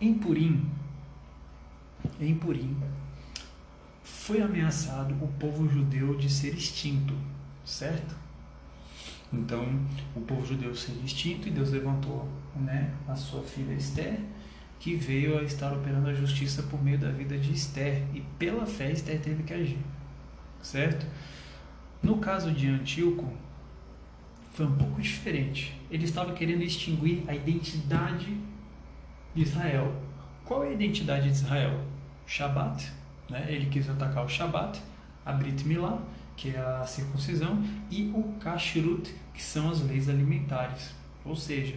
Em 0.00 0.14
Purim, 0.14 0.68
em 2.20 2.34
Purim, 2.34 2.76
foi 4.02 4.42
ameaçado 4.42 5.14
o 5.22 5.28
povo 5.38 5.68
judeu 5.68 6.16
de 6.16 6.30
ser 6.30 6.54
extinto, 6.54 7.14
certo? 7.64 8.14
Então, 9.32 9.64
o 10.14 10.20
povo 10.20 10.44
judeu 10.44 10.74
seria 10.74 11.02
extinto 11.02 11.48
e 11.48 11.50
Deus 11.50 11.70
levantou 11.70 12.28
né, 12.56 12.92
a 13.08 13.14
sua 13.14 13.42
filha 13.42 13.72
Esther, 13.72 14.20
que 14.80 14.96
veio 14.96 15.38
a 15.38 15.42
estar 15.42 15.72
operando 15.72 16.08
a 16.08 16.14
justiça 16.14 16.62
por 16.64 16.82
meio 16.82 16.98
da 16.98 17.10
vida 17.10 17.36
de 17.38 17.52
Esther. 17.52 18.02
E 18.14 18.22
pela 18.38 18.64
fé, 18.64 18.90
Esther 18.90 19.20
teve 19.20 19.42
que 19.42 19.52
agir, 19.52 19.78
certo? 20.62 21.06
No 22.02 22.16
caso 22.16 22.50
de 22.50 22.66
Antíoco, 22.66 23.30
foi 24.52 24.66
um 24.66 24.74
pouco 24.74 25.00
diferente. 25.00 25.78
Ele 25.90 26.04
estava 26.04 26.32
querendo 26.32 26.62
extinguir 26.62 27.22
a 27.28 27.34
identidade 27.34 28.34
de 29.34 29.42
Israel. 29.42 29.94
Qual 30.46 30.64
é 30.64 30.68
a 30.68 30.72
identidade 30.72 31.26
de 31.26 31.32
Israel? 31.34 31.84
Shabat, 32.26 32.90
né? 33.28 33.46
ele 33.48 33.66
quis 33.66 33.88
atacar 33.88 34.24
o 34.24 34.28
Shabat, 34.28 34.80
a 35.26 35.32
Brit 35.32 35.62
Milá, 35.66 36.00
que 36.36 36.56
é 36.56 36.58
a 36.58 36.86
circuncisão, 36.86 37.62
e 37.90 38.10
o 38.14 38.34
Kashrut, 38.40 39.14
que 39.34 39.42
são 39.42 39.70
as 39.70 39.82
leis 39.82 40.08
alimentares. 40.08 40.94
Ou 41.24 41.36
seja, 41.36 41.76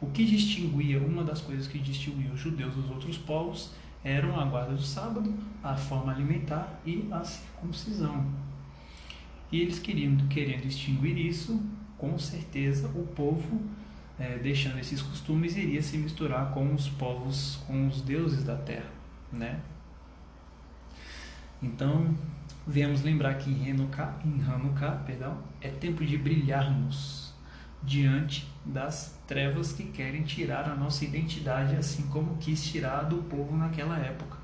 o 0.00 0.06
que 0.06 0.24
distinguia, 0.24 1.00
uma 1.00 1.24
das 1.24 1.40
coisas 1.40 1.66
que 1.66 1.78
distinguia 1.78 2.32
os 2.32 2.40
judeus 2.40 2.74
dos 2.74 2.90
outros 2.90 3.18
povos 3.18 3.72
eram 4.04 4.38
a 4.38 4.44
guarda 4.44 4.74
do 4.74 4.82
sábado, 4.82 5.32
a 5.62 5.74
forma 5.74 6.12
alimentar 6.12 6.80
e 6.84 7.08
a 7.10 7.24
circuncisão. 7.24 8.26
E 9.50 9.60
eles 9.60 9.78
queriam, 9.78 10.16
querendo 10.28 10.66
extinguir 10.66 11.16
isso, 11.16 11.60
com 11.96 12.18
certeza 12.18 12.88
o 12.88 13.06
povo, 13.06 13.62
é, 14.18 14.38
deixando 14.38 14.78
esses 14.78 15.00
costumes, 15.00 15.56
iria 15.56 15.82
se 15.82 15.96
misturar 15.96 16.50
com 16.52 16.74
os 16.74 16.88
povos, 16.88 17.56
com 17.66 17.88
os 17.88 18.02
deuses 18.02 18.44
da 18.44 18.56
terra, 18.56 18.90
né? 19.32 19.60
Então, 21.62 22.14
viemos 22.66 23.02
lembrar 23.02 23.34
que 23.34 23.50
em 23.50 23.70
Hanukkah, 23.70 24.20
em 24.24 24.42
Hanukkah 24.42 25.02
perdão, 25.06 25.38
é 25.60 25.68
tempo 25.68 26.04
de 26.04 26.18
brilharmos 26.18 27.23
diante 27.84 28.48
das 28.64 29.18
trevas 29.26 29.72
que 29.72 29.84
querem 29.84 30.22
tirar 30.22 30.68
a 30.68 30.74
nossa 30.74 31.04
identidade, 31.04 31.76
assim 31.76 32.02
como 32.08 32.36
quis 32.38 32.64
tirar 32.64 33.02
do 33.02 33.18
povo 33.24 33.56
naquela 33.56 33.98
época. 33.98 34.38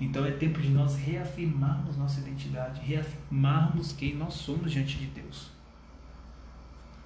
Então 0.00 0.26
é 0.26 0.30
tempo 0.30 0.60
de 0.60 0.68
nós 0.68 0.96
reafirmarmos 0.96 1.96
nossa 1.96 2.20
identidade, 2.20 2.80
reafirmarmos 2.80 3.92
quem 3.92 4.14
nós 4.14 4.34
somos 4.34 4.70
diante 4.70 4.98
de 4.98 5.06
Deus. 5.06 5.50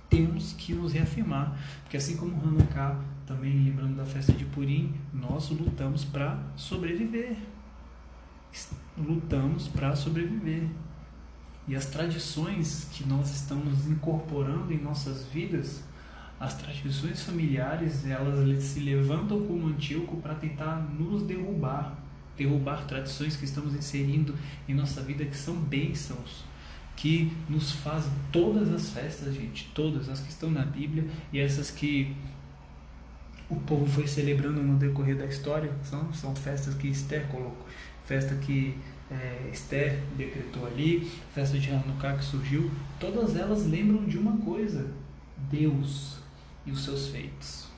Temos 0.08 0.54
que 0.54 0.74
nos 0.74 0.92
reafirmar, 0.92 1.56
porque 1.82 1.96
assim 1.96 2.16
como 2.16 2.42
Hanukkah, 2.42 2.98
também 3.24 3.52
lembrando 3.52 3.96
da 3.96 4.04
festa 4.04 4.32
de 4.32 4.44
Purim, 4.44 4.92
nós 5.12 5.50
lutamos 5.50 6.04
para 6.04 6.36
sobreviver. 6.56 7.36
Lutamos 8.98 9.68
para 9.68 9.94
sobreviver. 9.94 10.68
E 11.68 11.76
as 11.76 11.86
tradições 11.86 12.88
que 12.92 13.06
nós 13.06 13.30
estamos 13.30 13.86
incorporando 13.86 14.72
em 14.72 14.78
nossas 14.78 15.24
vidas, 15.26 15.82
as 16.38 16.54
tradições 16.54 17.22
familiares, 17.22 18.06
elas 18.06 18.62
se 18.62 18.80
levantam 18.80 19.46
como 19.46 19.68
antíloco 19.68 20.16
para 20.16 20.34
tentar 20.34 20.76
nos 20.76 21.22
derrubar, 21.22 21.98
derrubar 22.36 22.86
tradições 22.86 23.36
que 23.36 23.44
estamos 23.44 23.74
inserindo 23.74 24.34
em 24.66 24.74
nossa 24.74 25.02
vida 25.02 25.24
que 25.24 25.36
são 25.36 25.54
bênçãos, 25.54 26.44
que 26.96 27.30
nos 27.48 27.72
fazem 27.72 28.10
todas 28.32 28.72
as 28.72 28.90
festas, 28.90 29.34
gente, 29.34 29.70
todas 29.74 30.08
as 30.08 30.20
que 30.20 30.30
estão 30.30 30.50
na 30.50 30.64
Bíblia 30.64 31.04
e 31.32 31.38
essas 31.38 31.70
que 31.70 32.16
o 33.48 33.56
povo 33.56 33.86
foi 33.86 34.06
celebrando 34.06 34.62
no 34.62 34.78
decorrer 34.78 35.16
da 35.16 35.26
história, 35.26 35.72
são, 35.82 36.12
são 36.14 36.34
festas 36.34 36.74
que 36.74 36.88
Esther 36.88 37.26
colocou, 37.26 37.66
festa 38.06 38.34
que 38.36 38.78
é, 39.10 39.50
Esther 39.52 40.00
decretou 40.16 40.66
ali, 40.66 41.10
festa 41.34 41.58
de 41.58 41.70
Hanukkah 41.70 42.16
que 42.16 42.24
surgiu, 42.24 42.70
todas 42.98 43.36
elas 43.36 43.66
lembram 43.66 44.04
de 44.04 44.16
uma 44.16 44.36
coisa: 44.38 44.92
Deus 45.50 46.18
e 46.64 46.70
os 46.70 46.84
seus 46.84 47.08
feitos. 47.08 47.68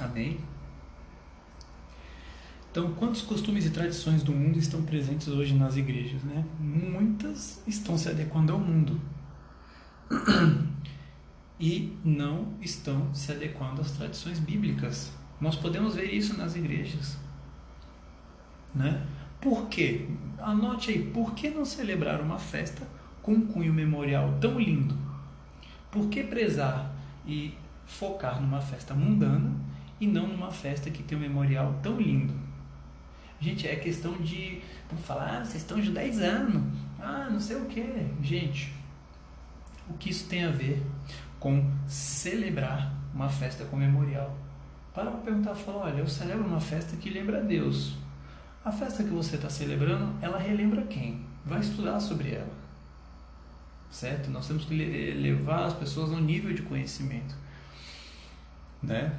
Amém? 0.00 0.40
Então, 2.70 2.94
quantos 2.94 3.20
costumes 3.20 3.66
e 3.66 3.70
tradições 3.70 4.22
do 4.22 4.32
mundo 4.32 4.58
estão 4.58 4.82
presentes 4.82 5.28
hoje 5.28 5.52
nas 5.52 5.76
igrejas? 5.76 6.22
Né? 6.22 6.42
Muitas 6.58 7.62
estão 7.66 7.98
se 7.98 8.08
adequando 8.08 8.54
ao 8.54 8.58
mundo 8.58 8.98
e 11.60 11.94
não 12.02 12.54
estão 12.62 13.14
se 13.14 13.30
adequando 13.30 13.82
às 13.82 13.90
tradições 13.90 14.38
bíblicas. 14.38 15.12
Nós 15.38 15.54
podemos 15.54 15.96
ver 15.96 16.14
isso 16.14 16.34
nas 16.38 16.56
igrejas. 16.56 17.18
Né? 18.74 19.06
Por 19.42 19.66
quê? 19.68 20.06
Anote 20.38 20.92
aí, 20.92 21.04
por 21.04 21.34
que 21.34 21.50
não 21.50 21.64
celebrar 21.64 22.20
uma 22.20 22.38
festa 22.38 22.86
com 23.20 23.32
um 23.32 23.46
cunho 23.48 23.74
memorial 23.74 24.38
tão 24.40 24.60
lindo? 24.60 24.96
Por 25.90 26.08
que 26.08 26.22
prezar 26.22 26.94
e 27.26 27.52
focar 27.84 28.40
numa 28.40 28.60
festa 28.60 28.94
mundana 28.94 29.52
e 30.00 30.06
não 30.06 30.28
numa 30.28 30.52
festa 30.52 30.90
que 30.90 31.02
tem 31.02 31.18
um 31.18 31.20
memorial 31.20 31.76
tão 31.82 32.00
lindo? 32.00 32.32
Gente, 33.40 33.66
é 33.66 33.74
questão 33.74 34.12
de 34.12 34.62
vamos 34.88 35.04
falar, 35.04 35.38
ah, 35.38 35.44
vocês 35.44 35.62
estão 35.62 35.82
judaizando, 35.82 36.64
ah, 37.00 37.28
não 37.28 37.40
sei 37.40 37.56
o 37.56 37.64
que. 37.64 37.84
Gente, 38.22 38.72
o 39.90 39.94
que 39.94 40.10
isso 40.10 40.28
tem 40.28 40.44
a 40.44 40.52
ver 40.52 40.80
com 41.40 41.68
celebrar 41.88 42.94
uma 43.12 43.28
festa 43.28 43.64
com 43.64 43.76
memorial? 43.76 44.38
Para 44.94 45.10
para 45.10 45.20
perguntar, 45.20 45.56
fala, 45.56 45.86
olha, 45.86 45.98
eu 45.98 46.06
celebro 46.06 46.46
uma 46.46 46.60
festa 46.60 46.96
que 46.96 47.10
lembra 47.10 47.38
a 47.38 47.42
Deus. 47.42 48.01
A 48.64 48.70
festa 48.70 49.02
que 49.02 49.10
você 49.10 49.36
está 49.36 49.50
celebrando, 49.50 50.14
ela 50.22 50.38
relembra 50.38 50.82
quem? 50.82 51.20
Vai 51.44 51.60
estudar 51.60 51.98
sobre 51.98 52.30
ela. 52.30 52.52
Certo? 53.90 54.30
Nós 54.30 54.46
temos 54.46 54.64
que 54.64 54.74
levar 54.74 55.66
as 55.66 55.74
pessoas 55.74 56.12
a 56.12 56.14
um 56.14 56.20
nível 56.20 56.54
de 56.54 56.62
conhecimento. 56.62 57.34
Né? 58.80 59.12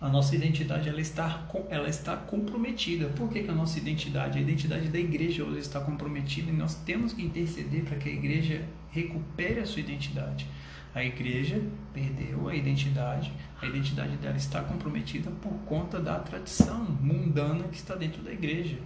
A 0.00 0.08
nossa 0.08 0.34
identidade 0.34 0.88
ela 0.88 1.00
está, 1.00 1.46
ela 1.68 1.88
está 1.88 2.16
comprometida. 2.16 3.06
Por 3.10 3.28
que, 3.30 3.44
que 3.44 3.50
a 3.50 3.54
nossa 3.54 3.78
identidade, 3.78 4.38
a 4.38 4.40
identidade 4.40 4.88
da 4.88 4.98
igreja 4.98 5.44
hoje 5.44 5.60
está 5.60 5.80
comprometida 5.80 6.50
e 6.50 6.54
nós 6.54 6.74
temos 6.74 7.12
que 7.12 7.22
interceder 7.22 7.84
para 7.84 7.96
que 7.96 8.08
a 8.08 8.12
igreja 8.12 8.64
recupere 8.90 9.60
a 9.60 9.66
sua 9.66 9.80
identidade? 9.80 10.48
A 10.94 11.04
igreja 11.04 11.62
perdeu 11.94 12.48
a 12.48 12.54
identidade, 12.54 13.32
a 13.62 13.66
identidade 13.66 14.16
dela 14.16 14.36
está 14.36 14.60
comprometida 14.62 15.30
por 15.42 15.52
conta 15.66 16.00
da 16.00 16.18
tradição 16.18 16.84
mundana 17.00 17.64
que 17.68 17.76
está 17.76 17.94
dentro 17.94 18.22
da 18.22 18.32
igreja. 18.32 18.78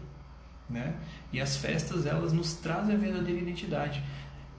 Né? 0.68 0.94
E 1.32 1.40
as 1.40 1.56
festas 1.56 2.04
elas 2.04 2.32
nos 2.32 2.54
trazem 2.54 2.94
a 2.94 2.98
verdadeira 2.98 3.40
identidade. 3.40 4.02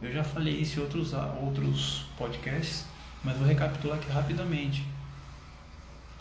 Eu 0.02 0.12
já 0.12 0.24
falei 0.24 0.56
isso 0.56 0.80
em 0.80 0.84
outros, 0.84 1.14
outros 1.14 2.06
podcasts, 2.18 2.86
mas 3.24 3.38
vou 3.38 3.48
recapitular 3.48 3.98
aqui 3.98 4.12
rapidamente. 4.12 4.86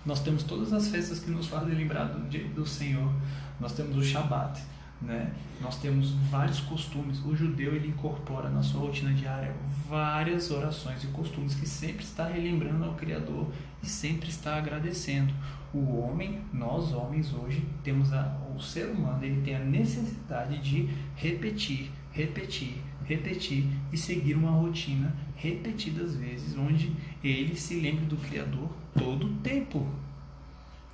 Nós 0.05 0.21
temos 0.21 0.43
todas 0.43 0.73
as 0.73 0.89
festas 0.89 1.21
que 1.21 1.31
nos 1.31 1.47
fazem 1.47 1.75
lembrar 1.75 2.05
do, 2.05 2.21
do 2.55 2.67
Senhor. 2.67 3.11
Nós 3.59 3.73
temos 3.73 3.97
o 3.97 4.05
Shabat, 4.05 4.61
né? 5.01 5.33
Nós 5.61 5.79
temos 5.79 6.11
vários 6.31 6.61
costumes. 6.61 7.21
O 7.25 7.35
judeu 7.35 7.75
ele 7.75 7.89
incorpora 7.89 8.49
na 8.49 8.63
sua 8.63 8.81
rotina 8.81 9.13
diária 9.13 9.55
várias 9.89 10.51
orações 10.51 11.05
e 11.05 11.09
costumes 11.09 11.55
que 11.55 11.69
sempre 11.69 12.05
está 12.05 12.27
relembrando 12.27 12.85
ao 12.85 12.95
Criador 12.95 13.51
e 13.83 13.87
sempre 13.87 14.29
está 14.29 14.57
agradecendo. 14.57 15.33
O 15.73 15.99
homem, 15.99 16.41
nós 16.53 16.93
homens 16.93 17.33
hoje 17.35 17.67
temos 17.83 18.13
a, 18.13 18.39
o 18.55 18.61
ser 18.61 18.87
humano 18.87 19.25
ele 19.25 19.43
tem 19.43 19.57
a 19.57 19.59
necessidade 19.59 20.59
de 20.59 20.89
repetir, 21.17 21.91
repetir, 22.13 22.77
repetir 23.05 23.67
e 23.93 23.99
seguir 23.99 24.37
uma 24.37 24.53
rotina 24.53 25.15
repetidas 25.37 26.15
vezes 26.15 26.57
onde 26.57 26.93
ele 27.23 27.57
se 27.57 27.81
lembre 27.81 28.07
do 28.07 28.17
Criador 28.17 28.71
todo 28.97 29.27
o 29.27 29.35
tempo. 29.39 29.87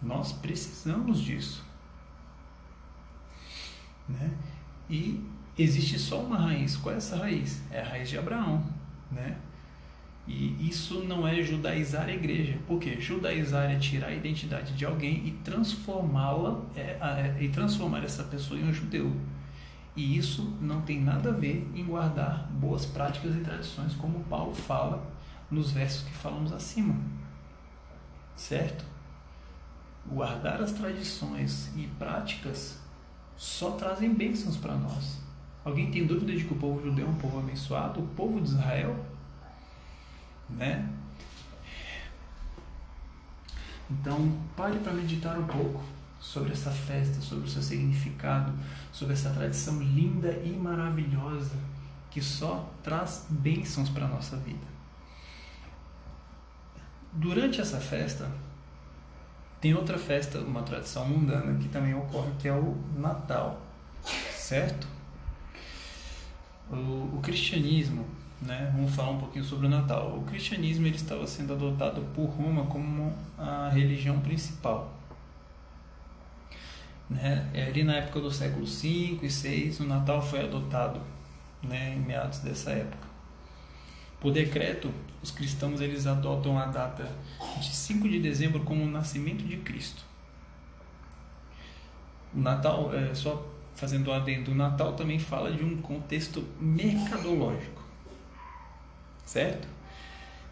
Nós 0.02 0.32
precisamos 0.32 1.20
disso. 1.20 1.69
Né? 4.10 4.30
E 4.88 5.24
existe 5.56 5.98
só 5.98 6.20
uma 6.20 6.36
raiz. 6.36 6.76
Qual 6.76 6.94
é 6.94 6.98
essa 6.98 7.16
raiz? 7.16 7.62
É 7.70 7.80
a 7.80 7.88
raiz 7.88 8.08
de 8.08 8.18
Abraão. 8.18 8.62
Né? 9.10 9.36
E 10.26 10.68
isso 10.68 11.02
não 11.04 11.26
é 11.26 11.42
judaizar 11.42 12.06
a 12.06 12.12
igreja. 12.12 12.56
Por 12.66 12.78
quê? 12.78 13.00
Judaizar 13.00 13.70
é 13.70 13.76
tirar 13.76 14.08
a 14.08 14.14
identidade 14.14 14.74
de 14.74 14.84
alguém 14.84 15.26
e 15.26 15.32
transformá-la 15.42 16.60
é, 16.76 16.80
é, 16.80 17.36
e 17.40 17.48
transformar 17.48 18.04
essa 18.04 18.22
pessoa 18.24 18.58
em 18.58 18.64
um 18.64 18.72
judeu. 18.72 19.12
E 19.96 20.16
isso 20.16 20.56
não 20.60 20.82
tem 20.82 21.00
nada 21.00 21.30
a 21.30 21.32
ver 21.32 21.68
em 21.74 21.84
guardar 21.84 22.48
boas 22.52 22.86
práticas 22.86 23.34
e 23.34 23.40
tradições, 23.40 23.94
como 23.94 24.20
Paulo 24.24 24.54
fala 24.54 25.04
nos 25.50 25.72
versos 25.72 26.02
que 26.06 26.12
falamos 26.12 26.52
acima. 26.52 26.94
Certo? 28.36 28.84
Guardar 30.06 30.62
as 30.62 30.72
tradições 30.72 31.72
e 31.76 31.88
práticas 31.98 32.78
só 33.40 33.70
trazem 33.70 34.12
bênçãos 34.12 34.58
para 34.58 34.76
nós. 34.76 35.18
Alguém 35.64 35.90
tem 35.90 36.06
dúvida 36.06 36.36
de 36.36 36.44
que 36.44 36.52
o 36.52 36.58
povo 36.58 36.84
judeu 36.84 37.06
é 37.06 37.08
um 37.08 37.14
povo 37.14 37.38
abençoado? 37.38 37.98
O 37.98 38.06
povo 38.08 38.38
de 38.38 38.50
Israel? 38.50 39.02
Né? 40.50 40.86
Então, 43.90 44.38
pare 44.54 44.78
para 44.80 44.92
meditar 44.92 45.38
um 45.38 45.46
pouco 45.46 45.82
sobre 46.20 46.52
essa 46.52 46.70
festa, 46.70 47.18
sobre 47.22 47.46
o 47.46 47.50
seu 47.50 47.62
significado, 47.62 48.52
sobre 48.92 49.14
essa 49.14 49.30
tradição 49.30 49.80
linda 49.82 50.32
e 50.44 50.50
maravilhosa 50.50 51.56
que 52.10 52.20
só 52.20 52.70
traz 52.82 53.26
bênçãos 53.30 53.88
para 53.88 54.04
a 54.04 54.08
nossa 54.08 54.36
vida. 54.36 54.66
Durante 57.10 57.58
essa 57.58 57.80
festa, 57.80 58.30
tem 59.60 59.74
outra 59.74 59.98
festa, 59.98 60.38
uma 60.38 60.62
tradição 60.62 61.04
mundana 61.04 61.58
que 61.58 61.68
também 61.68 61.94
ocorre, 61.94 62.30
que 62.38 62.48
é 62.48 62.52
o 62.52 62.76
Natal, 62.96 63.60
certo? 64.34 64.88
O, 66.70 67.16
o 67.16 67.20
cristianismo, 67.22 68.06
né? 68.40 68.70
Vamos 68.74 68.94
falar 68.94 69.10
um 69.10 69.18
pouquinho 69.18 69.44
sobre 69.44 69.66
o 69.66 69.70
Natal. 69.70 70.16
O 70.16 70.22
cristianismo 70.24 70.86
ele 70.86 70.96
estava 70.96 71.26
sendo 71.26 71.52
adotado 71.52 72.00
por 72.14 72.26
Roma 72.26 72.64
como 72.66 73.12
a 73.36 73.68
religião 73.68 74.18
principal. 74.20 74.94
Né? 77.08 77.50
É 77.52 77.64
ali 77.64 77.82
na 77.82 77.96
época 77.96 78.20
do 78.20 78.30
século 78.30 78.64
V 78.64 79.18
e 79.20 79.28
VI, 79.28 79.76
o 79.80 79.84
Natal 79.84 80.22
foi 80.22 80.44
adotado, 80.44 81.00
né? 81.62 81.96
Em 81.96 82.00
meados 82.00 82.38
dessa 82.38 82.70
época. 82.70 83.09
Por 84.20 84.32
decreto, 84.32 84.92
os 85.22 85.30
cristãos 85.30 85.80
eles 85.80 86.06
adotam 86.06 86.58
a 86.58 86.66
data 86.66 87.10
de 87.58 87.68
5 87.68 88.08
de 88.08 88.20
dezembro 88.20 88.60
como 88.60 88.84
o 88.84 88.90
nascimento 88.90 89.44
de 89.44 89.56
Cristo. 89.56 90.04
O 92.34 92.38
Natal, 92.38 92.94
é, 92.94 93.14
só 93.14 93.50
fazendo 93.74 94.10
um 94.10 94.14
adendo, 94.14 94.52
o 94.52 94.54
Natal 94.54 94.92
também 94.92 95.18
fala 95.18 95.50
de 95.50 95.64
um 95.64 95.80
contexto 95.80 96.46
mercadológico, 96.60 97.82
certo? 99.24 99.66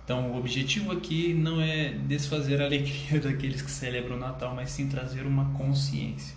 Então, 0.03 0.33
o 0.33 0.39
objetivo 0.39 0.91
aqui 0.91 1.35
não 1.35 1.61
é 1.61 1.91
desfazer 1.91 2.63
a 2.63 2.65
alegria 2.67 3.21
daqueles 3.21 3.61
que 3.61 3.71
celebram 3.71 4.17
o 4.17 4.19
Natal, 4.19 4.55
mas 4.55 4.71
sim 4.71 4.89
trazer 4.89 5.27
uma 5.27 5.51
consciência. 5.51 6.35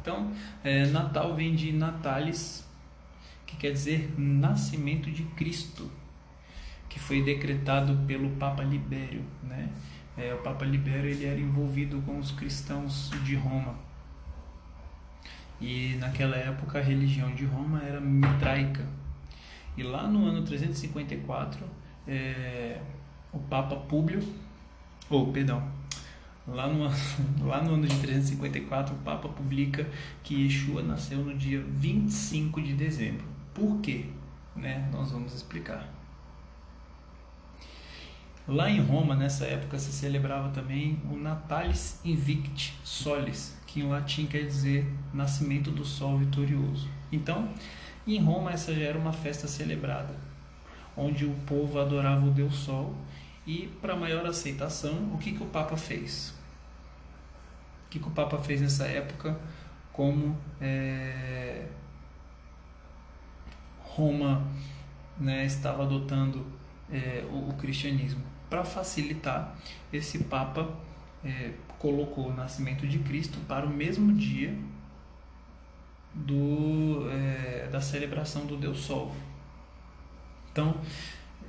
Então, 0.00 0.32
é, 0.64 0.86
Natal 0.86 1.36
vem 1.36 1.54
de 1.54 1.72
Natalis, 1.72 2.64
que 3.46 3.56
quer 3.56 3.72
dizer 3.72 4.14
nascimento 4.18 5.10
de 5.10 5.24
Cristo 5.24 5.90
que 6.90 6.98
foi 6.98 7.22
decretado 7.22 7.96
pelo 8.06 8.28
Papa 8.30 8.62
Libério. 8.62 9.24
Né? 9.42 9.70
É, 10.18 10.34
o 10.34 10.38
Papa 10.38 10.66
Libério 10.66 11.08
ele 11.08 11.24
era 11.24 11.40
envolvido 11.40 12.02
com 12.02 12.18
os 12.18 12.32
cristãos 12.32 13.10
de 13.24 13.36
Roma. 13.36 13.74
E 15.60 15.94
naquela 16.00 16.36
época 16.36 16.78
a 16.78 16.82
religião 16.82 17.32
de 17.34 17.44
Roma 17.44 17.80
era 17.82 18.00
mitraica. 18.00 18.84
E 19.76 19.82
lá 19.82 20.08
no 20.08 20.26
ano 20.26 20.42
354, 20.42 21.64
é, 22.08 22.80
o 23.32 23.38
Papa 23.38 23.76
Públio, 23.76 24.20
ou 25.08 25.28
oh, 25.28 25.32
perdão, 25.32 25.62
lá 26.46 26.66
no, 26.66 26.84
lá 27.46 27.62
no 27.62 27.74
ano 27.74 27.86
de 27.86 27.96
354 28.00 28.94
o 28.94 28.98
Papa 28.98 29.28
publica 29.28 29.88
que 30.24 30.42
Yeshua 30.42 30.82
nasceu 30.82 31.18
no 31.18 31.36
dia 31.36 31.62
25 31.62 32.60
de 32.60 32.74
dezembro. 32.74 33.24
Por 33.54 33.80
quê? 33.80 34.06
Né? 34.56 34.88
Nós 34.92 35.12
vamos 35.12 35.32
explicar. 35.34 35.99
Lá 38.50 38.68
em 38.68 38.80
Roma, 38.80 39.14
nessa 39.14 39.44
época, 39.44 39.78
se 39.78 39.92
celebrava 39.92 40.48
também 40.48 41.00
o 41.08 41.14
Natalis 41.14 42.00
Invicti 42.04 42.76
Solis, 42.82 43.56
que 43.64 43.78
em 43.78 43.88
latim 43.88 44.26
quer 44.26 44.44
dizer 44.44 44.92
nascimento 45.14 45.70
do 45.70 45.84
sol 45.84 46.18
vitorioso. 46.18 46.88
Então, 47.12 47.48
em 48.04 48.20
Roma, 48.20 48.50
essa 48.50 48.74
já 48.74 48.86
era 48.86 48.98
uma 48.98 49.12
festa 49.12 49.46
celebrada, 49.46 50.16
onde 50.96 51.24
o 51.24 51.32
povo 51.46 51.78
adorava 51.78 52.26
o 52.26 52.32
Deus 52.32 52.56
Sol 52.56 52.92
e, 53.46 53.68
para 53.80 53.94
maior 53.94 54.26
aceitação, 54.26 55.14
o 55.14 55.18
que, 55.18 55.30
que 55.30 55.44
o 55.44 55.46
Papa 55.46 55.76
fez? 55.76 56.34
O 57.86 57.90
que, 57.90 58.00
que 58.00 58.08
o 58.08 58.10
Papa 58.10 58.36
fez 58.38 58.60
nessa 58.60 58.84
época? 58.84 59.38
Como 59.92 60.36
é, 60.60 61.68
Roma 63.78 64.44
né, 65.16 65.46
estava 65.46 65.84
adotando 65.84 66.44
é, 66.90 67.24
o, 67.30 67.50
o 67.50 67.54
cristianismo 67.54 68.39
para 68.50 68.64
facilitar, 68.64 69.56
esse 69.92 70.24
Papa 70.24 70.68
é, 71.24 71.52
colocou 71.78 72.28
o 72.28 72.34
nascimento 72.34 72.86
de 72.86 72.98
Cristo 72.98 73.38
para 73.46 73.64
o 73.64 73.70
mesmo 73.70 74.12
dia 74.12 74.54
do, 76.12 77.08
é, 77.10 77.68
da 77.70 77.80
celebração 77.80 78.44
do 78.44 78.56
Deus 78.56 78.80
Sol. 78.80 79.14
Então, 80.50 80.80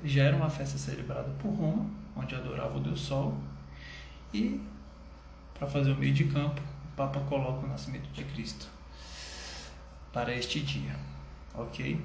já 0.03 0.23
era 0.23 0.35
uma 0.35 0.49
festa 0.49 0.77
celebrada 0.77 1.31
por 1.39 1.49
Roma, 1.49 1.89
onde 2.15 2.35
adorava 2.35 2.77
o 2.77 2.79
Deus 2.79 3.01
Sol, 3.01 3.35
e 4.31 4.61
para 5.57 5.67
fazer 5.67 5.91
o 5.91 5.95
meio 5.95 6.13
de 6.13 6.25
campo, 6.25 6.61
o 6.61 6.95
Papa 6.95 7.19
coloca 7.21 7.65
o 7.65 7.69
nascimento 7.69 8.09
de 8.13 8.23
Cristo 8.23 8.67
para 10.13 10.33
este 10.35 10.59
dia, 10.59 10.95
ok? 11.53 11.99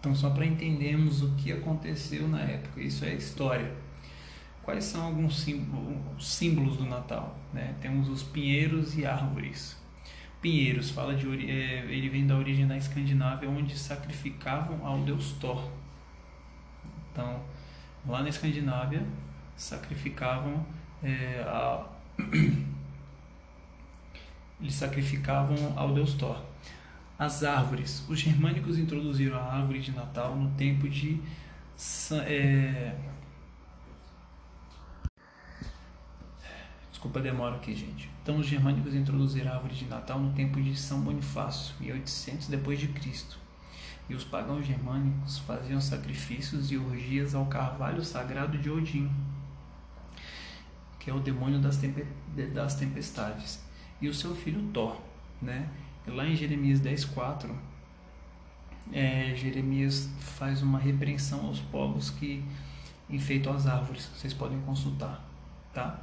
Então, 0.00 0.14
só 0.14 0.30
para 0.30 0.46
entendermos 0.46 1.22
o 1.22 1.34
que 1.34 1.52
aconteceu 1.52 2.26
na 2.26 2.40
época, 2.40 2.80
isso 2.80 3.04
é 3.04 3.12
história. 3.14 3.70
Quais 4.62 4.84
são 4.84 5.02
alguns 5.04 5.46
símbolos 6.18 6.78
do 6.78 6.86
Natal? 6.86 7.38
Né? 7.52 7.74
Temos 7.82 8.08
os 8.08 8.22
pinheiros 8.22 8.96
e 8.96 9.04
árvores. 9.04 9.76
Pinheiros 10.40 10.90
fala 10.90 11.14
de 11.14 11.26
é, 11.50 11.84
ele 11.90 12.08
vem 12.08 12.26
da 12.26 12.34
origem 12.34 12.66
da 12.66 12.78
Escandinávia, 12.78 13.50
onde 13.50 13.78
sacrificavam 13.78 14.86
ao 14.86 15.00
deus 15.00 15.32
Thor. 15.32 15.68
Então, 17.12 17.42
lá 18.06 18.22
na 18.22 18.30
Escandinávia, 18.30 19.06
sacrificavam 19.54 20.64
é, 21.02 21.44
a... 21.46 21.86
eles 24.58 24.74
sacrificavam 24.74 25.74
ao 25.76 25.92
deus 25.92 26.14
Thor. 26.14 26.49
As 27.20 27.44
árvores. 27.44 28.02
Os 28.08 28.18
germânicos 28.18 28.78
introduziram 28.78 29.36
a 29.38 29.42
árvore 29.42 29.80
de 29.80 29.92
Natal 29.92 30.34
no 30.34 30.50
tempo 30.52 30.88
de. 30.88 31.20
É... 32.24 32.96
Desculpa 36.90 37.18
a 37.18 37.22
demora 37.22 37.56
aqui, 37.56 37.76
gente. 37.76 38.08
Então, 38.22 38.38
os 38.38 38.46
germânicos 38.46 38.94
introduziram 38.94 39.52
a 39.52 39.56
árvore 39.56 39.74
de 39.74 39.84
Natal 39.84 40.18
no 40.18 40.32
tempo 40.32 40.58
de 40.62 40.74
São 40.74 41.02
Bonifácio, 41.02 41.74
em 41.82 41.92
800 41.92 42.48
depois 42.48 42.80
de 42.80 42.88
Cristo. 42.88 43.38
E 44.08 44.14
os 44.14 44.24
pagãos 44.24 44.66
germânicos 44.66 45.40
faziam 45.40 45.78
sacrifícios 45.78 46.72
e 46.72 46.78
orgias 46.78 47.34
ao 47.34 47.44
carvalho 47.44 48.02
sagrado 48.02 48.56
de 48.56 48.70
Odin, 48.70 49.10
que 50.98 51.10
é 51.10 51.14
o 51.14 51.20
demônio 51.20 51.60
das 51.60 52.74
tempestades, 52.76 53.62
e 54.00 54.08
o 54.08 54.14
seu 54.14 54.34
filho 54.34 54.62
Thor, 54.72 54.98
né? 55.42 55.68
Lá 56.06 56.26
em 56.26 56.34
Jeremias 56.34 56.80
10,4, 56.80 57.50
é, 58.92 59.34
Jeremias 59.36 60.08
faz 60.18 60.62
uma 60.62 60.78
repreensão 60.78 61.46
aos 61.46 61.60
povos 61.60 62.10
que 62.10 62.44
enfeitam 63.08 63.52
as 63.52 63.66
árvores. 63.66 64.08
Vocês 64.14 64.32
podem 64.32 64.60
consultar, 64.62 65.22
tá? 65.72 66.00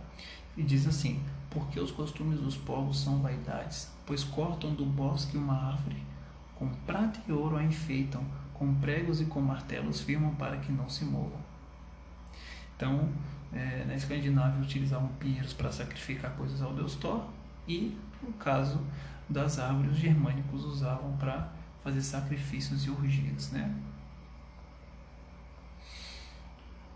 E 0.55 0.63
diz 0.63 0.88
assim: 0.88 1.21
Porque 1.49 1.79
os 1.79 1.91
costumes 1.91 2.39
dos 2.39 2.55
povos 2.55 2.99
são 2.99 3.19
vaidades, 3.19 3.91
pois 4.05 4.23
cortam 4.23 4.73
do 4.73 4.86
bosque 4.86 5.38
uma 5.38 5.71
árvore, 5.71 6.01
com 6.55 6.69
prata 6.86 7.19
e 7.27 7.31
ouro 7.31 7.57
a 7.57 7.63
enfeitam, 7.63 8.23
com 8.53 8.73
pregos 8.75 9.19
e 9.19 9.25
com 9.25 9.41
martelos 9.41 10.01
firmam 10.01 10.33
para 10.36 10.57
que 10.57 10.71
não 10.71 10.89
se 10.89 11.05
movam. 11.05 11.39
Então, 12.75 13.10
é, 13.51 13.86
na 13.86 13.95
Escandinávia 13.95 14.62
utilizavam 14.62 15.07
pinheiros 15.19 15.53
para 15.53 15.71
sacrificar 15.71 16.31
coisas 16.31 16.62
ao 16.62 16.73
deus 16.73 16.95
Thor 16.95 17.25
e, 17.67 17.97
no 18.21 18.33
caso 18.33 18.79
das 19.29 19.59
árvores 19.59 19.93
os 19.93 19.97
germânicos 19.97 20.63
usavam 20.63 21.15
para 21.17 21.51
fazer 21.83 22.01
sacrifícios 22.01 22.85
e 22.85 22.89
orgias, 22.89 23.51
né? 23.51 23.75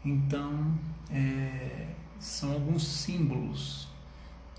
Então, 0.03 0.73
é, 1.11 1.93
são 2.19 2.53
alguns 2.53 2.87
símbolos 2.87 3.87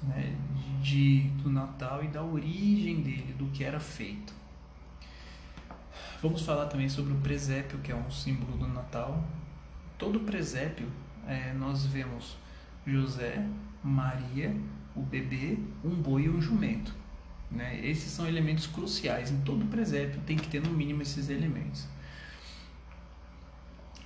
né, 0.03 0.37
de, 0.81 1.23
do 1.43 1.51
Natal 1.51 2.05
e 2.05 2.09
da 2.09 2.23
origem 2.23 3.03
dele, 3.03 3.35
do 3.37 3.47
que 3.47 3.65
era 3.65 3.81
feito. 3.81 4.33
Vamos 6.21 6.43
falar 6.43 6.67
também 6.67 6.89
sobre 6.89 7.13
o 7.13 7.17
presépio, 7.17 7.81
que 7.81 7.91
é 7.91 7.97
um 7.97 8.11
símbolo 8.11 8.57
do 8.57 8.69
Natal. 8.69 9.25
Todo 9.99 10.21
presépio 10.21 10.89
é, 11.27 11.53
nós 11.53 11.85
vemos 11.85 12.37
José, 12.87 13.45
Maria, 13.83 14.55
o 14.95 15.01
bebê, 15.01 15.59
um 15.85 15.91
boi 15.91 16.23
e 16.23 16.31
um 16.31 16.41
jumento. 16.41 16.95
Né? 17.55 17.81
Esses 17.85 18.11
são 18.11 18.27
elementos 18.27 18.67
cruciais. 18.67 19.31
Em 19.31 19.41
todo 19.41 19.65
presépio 19.67 20.21
tem 20.27 20.37
que 20.37 20.49
ter 20.49 20.61
no 20.61 20.71
mínimo 20.71 21.03
esses 21.03 21.29
elementos. 21.29 21.87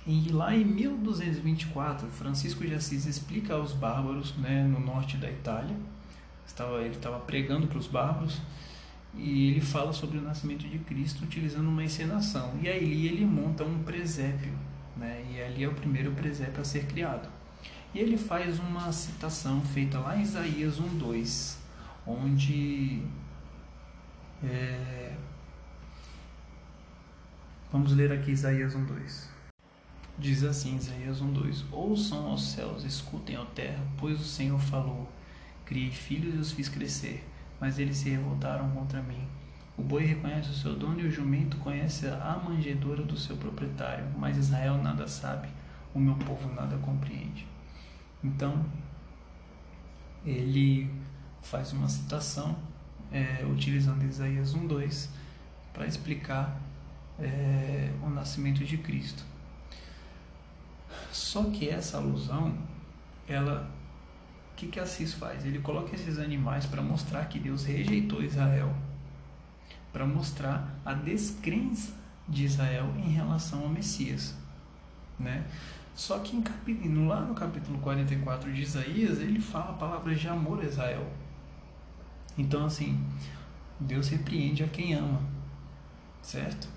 E 0.05 0.29
lá 0.29 0.55
em 0.55 0.63
1224, 0.63 2.07
Francisco 2.07 2.65
de 2.65 2.73
Assis 2.73 3.05
explica 3.05 3.55
aos 3.55 3.73
bárbaros 3.73 4.33
né, 4.37 4.63
no 4.63 4.79
norte 4.79 5.17
da 5.17 5.29
Itália, 5.29 5.75
estava, 6.45 6.79
ele 6.79 6.95
estava 6.95 7.19
pregando 7.19 7.67
para 7.67 7.77
os 7.77 7.87
bárbaros, 7.87 8.41
e 9.13 9.49
ele 9.49 9.59
fala 9.59 9.91
sobre 9.91 10.17
o 10.17 10.21
nascimento 10.21 10.65
de 10.65 10.79
Cristo 10.79 11.25
utilizando 11.25 11.67
uma 11.67 11.83
encenação. 11.83 12.53
E 12.61 12.69
aí 12.69 13.05
ele 13.07 13.25
monta 13.25 13.65
um 13.65 13.83
presépio, 13.83 14.53
né, 14.95 15.25
e 15.29 15.41
ali 15.41 15.65
é 15.65 15.67
o 15.67 15.73
primeiro 15.73 16.11
presépio 16.11 16.61
a 16.61 16.63
ser 16.63 16.85
criado. 16.85 17.27
E 17.93 17.99
ele 17.99 18.15
faz 18.15 18.59
uma 18.59 18.89
citação 18.93 19.59
feita 19.59 19.99
lá 19.99 20.17
em 20.17 20.21
Isaías 20.21 20.79
1,2, 20.79 21.57
onde 22.05 23.03
é... 24.43 25.15
Vamos 27.71 27.91
ler 27.91 28.11
aqui 28.11 28.31
Isaías 28.31 28.75
1:2. 28.75 29.27
Diz 30.17 30.43
assim 30.43 30.77
Isaías 30.77 31.21
1:2: 31.21 31.65
Ouçam 31.71 32.27
aos 32.27 32.51
céus, 32.51 32.83
escutem 32.83 33.35
a 33.35 33.45
terra, 33.45 33.83
pois 33.97 34.19
o 34.19 34.23
Senhor 34.23 34.59
falou: 34.59 35.11
Criei 35.65 35.91
filhos 35.91 36.35
e 36.35 36.37
os 36.37 36.51
fiz 36.51 36.69
crescer, 36.69 37.27
mas 37.59 37.77
eles 37.77 37.97
se 37.97 38.09
revoltaram 38.09 38.69
contra 38.71 39.01
mim. 39.01 39.27
O 39.77 39.83
boi 39.83 40.05
reconhece 40.05 40.49
o 40.49 40.53
seu 40.53 40.75
dono 40.75 40.99
e 41.01 41.05
o 41.05 41.11
jumento 41.11 41.57
conhece 41.57 42.07
a 42.07 42.41
manjedoura 42.43 43.03
do 43.03 43.15
seu 43.15 43.37
proprietário, 43.37 44.05
mas 44.17 44.37
Israel 44.37 44.81
nada 44.81 45.07
sabe, 45.07 45.47
o 45.93 45.99
meu 45.99 46.15
povo 46.15 46.51
nada 46.53 46.75
compreende. 46.77 47.45
Então, 48.23 48.65
ele 50.25 50.91
faz 51.43 51.73
uma 51.73 51.87
citação 51.87 52.57
é, 53.11 53.45
utilizando 53.45 54.03
Isaías 54.03 54.55
1,2 54.55 55.09
para 55.73 55.85
explicar 55.85 56.59
é, 57.19 57.91
o 58.03 58.09
nascimento 58.09 58.63
de 58.63 58.77
Cristo. 58.77 59.23
Só 61.11 61.43
que 61.45 61.69
essa 61.69 61.97
alusão, 61.97 62.57
ela, 63.27 63.69
o 64.53 64.55
que, 64.55 64.67
que 64.67 64.79
Assis 64.79 65.13
faz? 65.13 65.45
Ele 65.45 65.59
coloca 65.59 65.95
esses 65.95 66.19
animais 66.19 66.65
para 66.65 66.81
mostrar 66.81 67.25
que 67.25 67.39
Deus 67.39 67.63
rejeitou 67.65 68.23
Israel, 68.23 68.73
para 69.91 70.05
mostrar 70.05 70.79
a 70.85 70.93
descrença 70.93 71.93
de 72.27 72.45
Israel 72.45 72.93
em 72.97 73.09
relação 73.09 73.63
ao 73.63 73.69
Messias, 73.69 74.35
né? 75.17 75.45
Só 75.95 76.19
que 76.19 76.35
em, 76.67 77.07
lá 77.07 77.21
no 77.21 77.33
capítulo 77.33 77.79
44 77.79 78.53
de 78.53 78.61
Isaías, 78.61 79.19
ele 79.19 79.39
fala 79.39 79.73
palavras 79.73 80.19
de 80.19 80.27
amor 80.27 80.59
a 80.59 80.65
Israel. 80.65 81.11
Então, 82.37 82.65
assim, 82.65 83.03
Deus 83.79 84.09
repreende 84.09 84.63
a 84.63 84.67
quem 84.67 84.93
ama, 84.93 85.21
certo? 86.21 86.67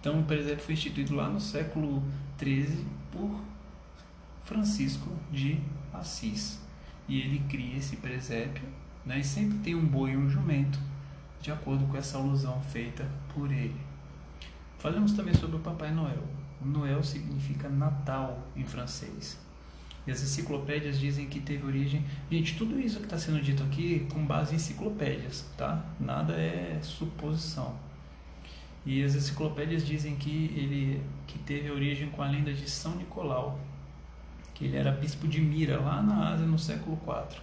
Então, 0.00 0.20
o 0.20 0.24
presépio 0.24 0.64
foi 0.64 0.74
instituído 0.74 1.14
lá 1.14 1.28
no 1.28 1.40
século 1.40 2.02
XIII 2.38 2.86
por 3.10 3.40
Francisco 4.44 5.10
de 5.30 5.60
Assis. 5.92 6.60
E 7.08 7.20
ele 7.20 7.40
cria 7.48 7.76
esse 7.76 7.96
presépio, 7.96 8.64
né? 9.04 9.18
E 9.18 9.24
sempre 9.24 9.58
tem 9.58 9.74
um 9.74 9.84
boi 9.84 10.12
e 10.12 10.16
um 10.16 10.28
jumento, 10.28 10.78
de 11.40 11.50
acordo 11.50 11.86
com 11.86 11.96
essa 11.96 12.18
alusão 12.18 12.60
feita 12.60 13.08
por 13.34 13.50
ele. 13.50 13.80
Falamos 14.78 15.12
também 15.12 15.34
sobre 15.34 15.56
o 15.56 15.60
Papai 15.60 15.90
Noel. 15.90 16.22
Noel 16.60 17.02
significa 17.02 17.68
Natal 17.68 18.46
em 18.54 18.64
francês. 18.64 19.38
E 20.08 20.10
as 20.10 20.22
enciclopédias 20.22 20.98
dizem 20.98 21.26
que 21.26 21.38
teve 21.38 21.66
origem. 21.66 22.02
Gente, 22.30 22.56
tudo 22.56 22.80
isso 22.80 22.98
que 22.98 23.04
está 23.04 23.18
sendo 23.18 23.42
dito 23.42 23.62
aqui 23.62 24.06
com 24.10 24.24
base 24.24 24.54
em 24.54 24.56
enciclopédias, 24.56 25.44
tá? 25.54 25.84
Nada 26.00 26.32
é 26.32 26.78
suposição. 26.80 27.76
E 28.86 29.04
as 29.04 29.14
enciclopédias 29.14 29.86
dizem 29.86 30.16
que 30.16 30.50
ele 30.56 31.02
que 31.26 31.38
teve 31.40 31.70
origem 31.70 32.08
com 32.08 32.22
a 32.22 32.26
lenda 32.26 32.54
de 32.54 32.70
São 32.70 32.96
Nicolau, 32.96 33.60
que 34.54 34.64
ele 34.64 34.78
era 34.78 34.90
bispo 34.90 35.28
de 35.28 35.42
Mira, 35.42 35.78
lá 35.78 36.00
na 36.00 36.30
Ásia, 36.30 36.46
no 36.46 36.58
século 36.58 36.98
IV. 37.06 37.42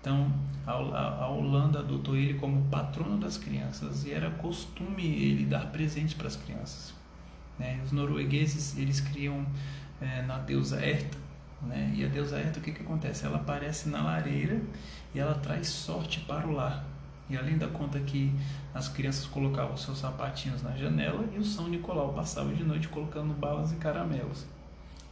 Então, 0.00 0.32
a, 0.64 1.26
Holanda 1.26 1.80
adotou 1.80 2.14
ele 2.14 2.34
como 2.34 2.62
patrono 2.66 3.18
das 3.18 3.36
crianças 3.36 4.04
e 4.04 4.12
era 4.12 4.30
costume 4.30 5.04
ele 5.04 5.44
dar 5.46 5.66
presentes 5.72 6.14
para 6.14 6.28
as 6.28 6.36
crianças. 6.36 6.94
Né? 7.58 7.80
Os 7.84 7.90
noruegueses 7.90 8.78
eles 8.78 9.00
criam 9.00 9.44
é, 10.00 10.22
na 10.22 10.38
deusa 10.38 10.80
Erta, 10.80 11.18
né? 11.62 11.92
e 11.94 12.04
a 12.04 12.08
deusa 12.08 12.38
Erta 12.38 12.58
o 12.58 12.62
que, 12.62 12.72
que 12.72 12.82
acontece? 12.82 13.24
Ela 13.24 13.36
aparece 13.36 13.88
na 13.88 14.02
lareira 14.02 14.60
e 15.14 15.18
ela 15.18 15.34
traz 15.34 15.68
sorte 15.68 16.20
para 16.20 16.46
o 16.46 16.52
lar. 16.52 16.84
E 17.30 17.36
além 17.36 17.56
da 17.56 17.68
conta 17.68 17.98
que 18.00 18.32
as 18.74 18.88
crianças 18.88 19.26
colocavam 19.26 19.76
seus 19.76 19.98
sapatinhos 19.98 20.62
na 20.62 20.76
janela 20.76 21.24
e 21.34 21.38
o 21.38 21.44
São 21.44 21.68
Nicolau 21.68 22.12
passava 22.12 22.52
de 22.52 22.64
noite 22.64 22.88
colocando 22.88 23.32
balas 23.32 23.72
e 23.72 23.76
caramelos. 23.76 24.44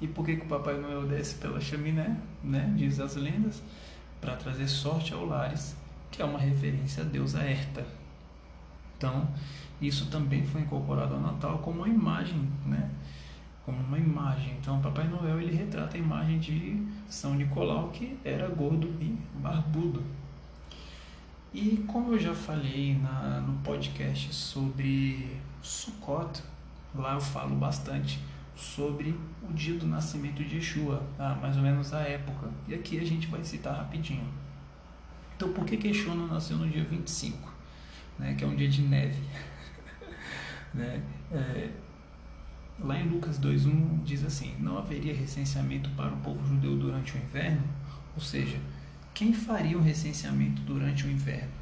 E 0.00 0.06
por 0.06 0.24
que, 0.24 0.36
que 0.36 0.44
o 0.44 0.48
Papai 0.48 0.78
Noel 0.78 1.06
desce 1.06 1.36
pela 1.36 1.60
chaminé, 1.60 2.16
né? 2.42 2.72
diz 2.76 2.98
as 3.00 3.16
lendas? 3.16 3.62
Para 4.20 4.36
trazer 4.36 4.68
sorte 4.68 5.14
ao 5.14 5.24
lares, 5.24 5.76
que 6.10 6.20
é 6.20 6.24
uma 6.24 6.38
referência 6.38 7.02
à 7.02 7.06
deusa 7.06 7.42
Herta. 7.42 7.86
Então, 8.96 9.28
isso 9.80 10.06
também 10.10 10.44
foi 10.44 10.60
incorporado 10.62 11.14
ao 11.14 11.20
Natal 11.20 11.58
como 11.58 11.78
uma 11.78 11.88
imagem, 11.88 12.48
né? 12.66 12.90
Como 13.70 13.84
uma 13.84 13.98
imagem. 13.98 14.56
Então, 14.60 14.80
Papai 14.80 15.06
Noel 15.06 15.40
ele 15.40 15.54
retrata 15.54 15.96
a 15.96 16.00
imagem 16.00 16.40
de 16.40 16.84
São 17.08 17.36
Nicolau, 17.36 17.90
que 17.90 18.18
era 18.24 18.48
gordo 18.48 18.88
e 19.00 19.16
barbudo. 19.38 20.02
E 21.54 21.84
como 21.86 22.12
eu 22.12 22.18
já 22.18 22.34
falei 22.34 22.98
na, 22.98 23.40
no 23.40 23.56
podcast 23.60 24.34
sobre 24.34 25.36
Sukkot, 25.62 26.42
lá 26.92 27.14
eu 27.14 27.20
falo 27.20 27.54
bastante 27.54 28.18
sobre 28.56 29.14
o 29.48 29.52
dia 29.52 29.78
do 29.78 29.86
nascimento 29.86 30.42
de 30.42 30.56
Yeshua, 30.56 31.00
tá? 31.16 31.36
mais 31.40 31.56
ou 31.56 31.62
menos 31.62 31.94
a 31.94 32.00
época. 32.00 32.50
E 32.66 32.74
aqui 32.74 32.98
a 32.98 33.04
gente 33.04 33.28
vai 33.28 33.44
citar 33.44 33.76
rapidinho. 33.76 34.26
Então, 35.36 35.52
por 35.52 35.64
que, 35.64 35.76
que 35.76 35.86
Yeshua 35.86 36.16
não 36.16 36.26
nasceu 36.26 36.56
no 36.56 36.68
dia 36.68 36.82
25, 36.82 37.54
né? 38.18 38.34
que 38.34 38.42
é 38.42 38.48
um 38.48 38.56
dia 38.56 38.68
de 38.68 38.82
neve? 38.82 39.22
né? 40.74 41.00
É, 41.30 41.70
lá 42.82 42.98
em 42.98 43.08
Lucas 43.08 43.38
2,1 43.38 44.02
diz 44.04 44.24
assim: 44.24 44.54
Não 44.58 44.78
haveria 44.78 45.14
recenseamento 45.14 45.90
para 45.90 46.12
o 46.12 46.16
povo 46.18 46.46
judeu 46.46 46.76
durante 46.76 47.14
o 47.14 47.18
inverno? 47.18 47.62
Ou 48.14 48.22
seja, 48.22 48.58
quem 49.14 49.32
faria 49.32 49.76
o 49.76 49.82
recenseamento 49.82 50.62
durante 50.62 51.06
o 51.06 51.10
inverno? 51.10 51.60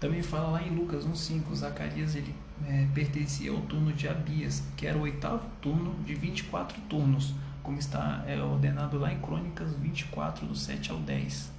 Também 0.00 0.22
fala 0.22 0.50
lá 0.50 0.62
em 0.62 0.74
Lucas 0.74 1.06
1,5: 1.06 1.54
Zacarias 1.54 2.14
ele 2.14 2.34
é, 2.66 2.86
pertencia 2.94 3.50
ao 3.50 3.60
turno 3.62 3.92
de 3.92 4.08
Abias, 4.08 4.62
que 4.76 4.86
era 4.86 4.98
o 4.98 5.02
oitavo 5.02 5.46
turno 5.60 5.94
de 6.04 6.14
24 6.14 6.80
turnos, 6.82 7.34
como 7.62 7.78
está 7.78 8.24
é, 8.26 8.40
ordenado 8.40 8.98
lá 8.98 9.12
em 9.12 9.20
Crônicas 9.20 9.72
24, 9.76 10.46
do 10.46 10.54
7 10.54 10.90
ao 10.90 10.98
10. 10.98 11.52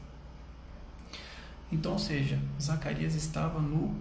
Então, 1.72 1.94
ou 1.94 2.00
seja, 2.00 2.40
Zacarias 2.62 3.16
estava 3.16 3.60
no 3.60 3.96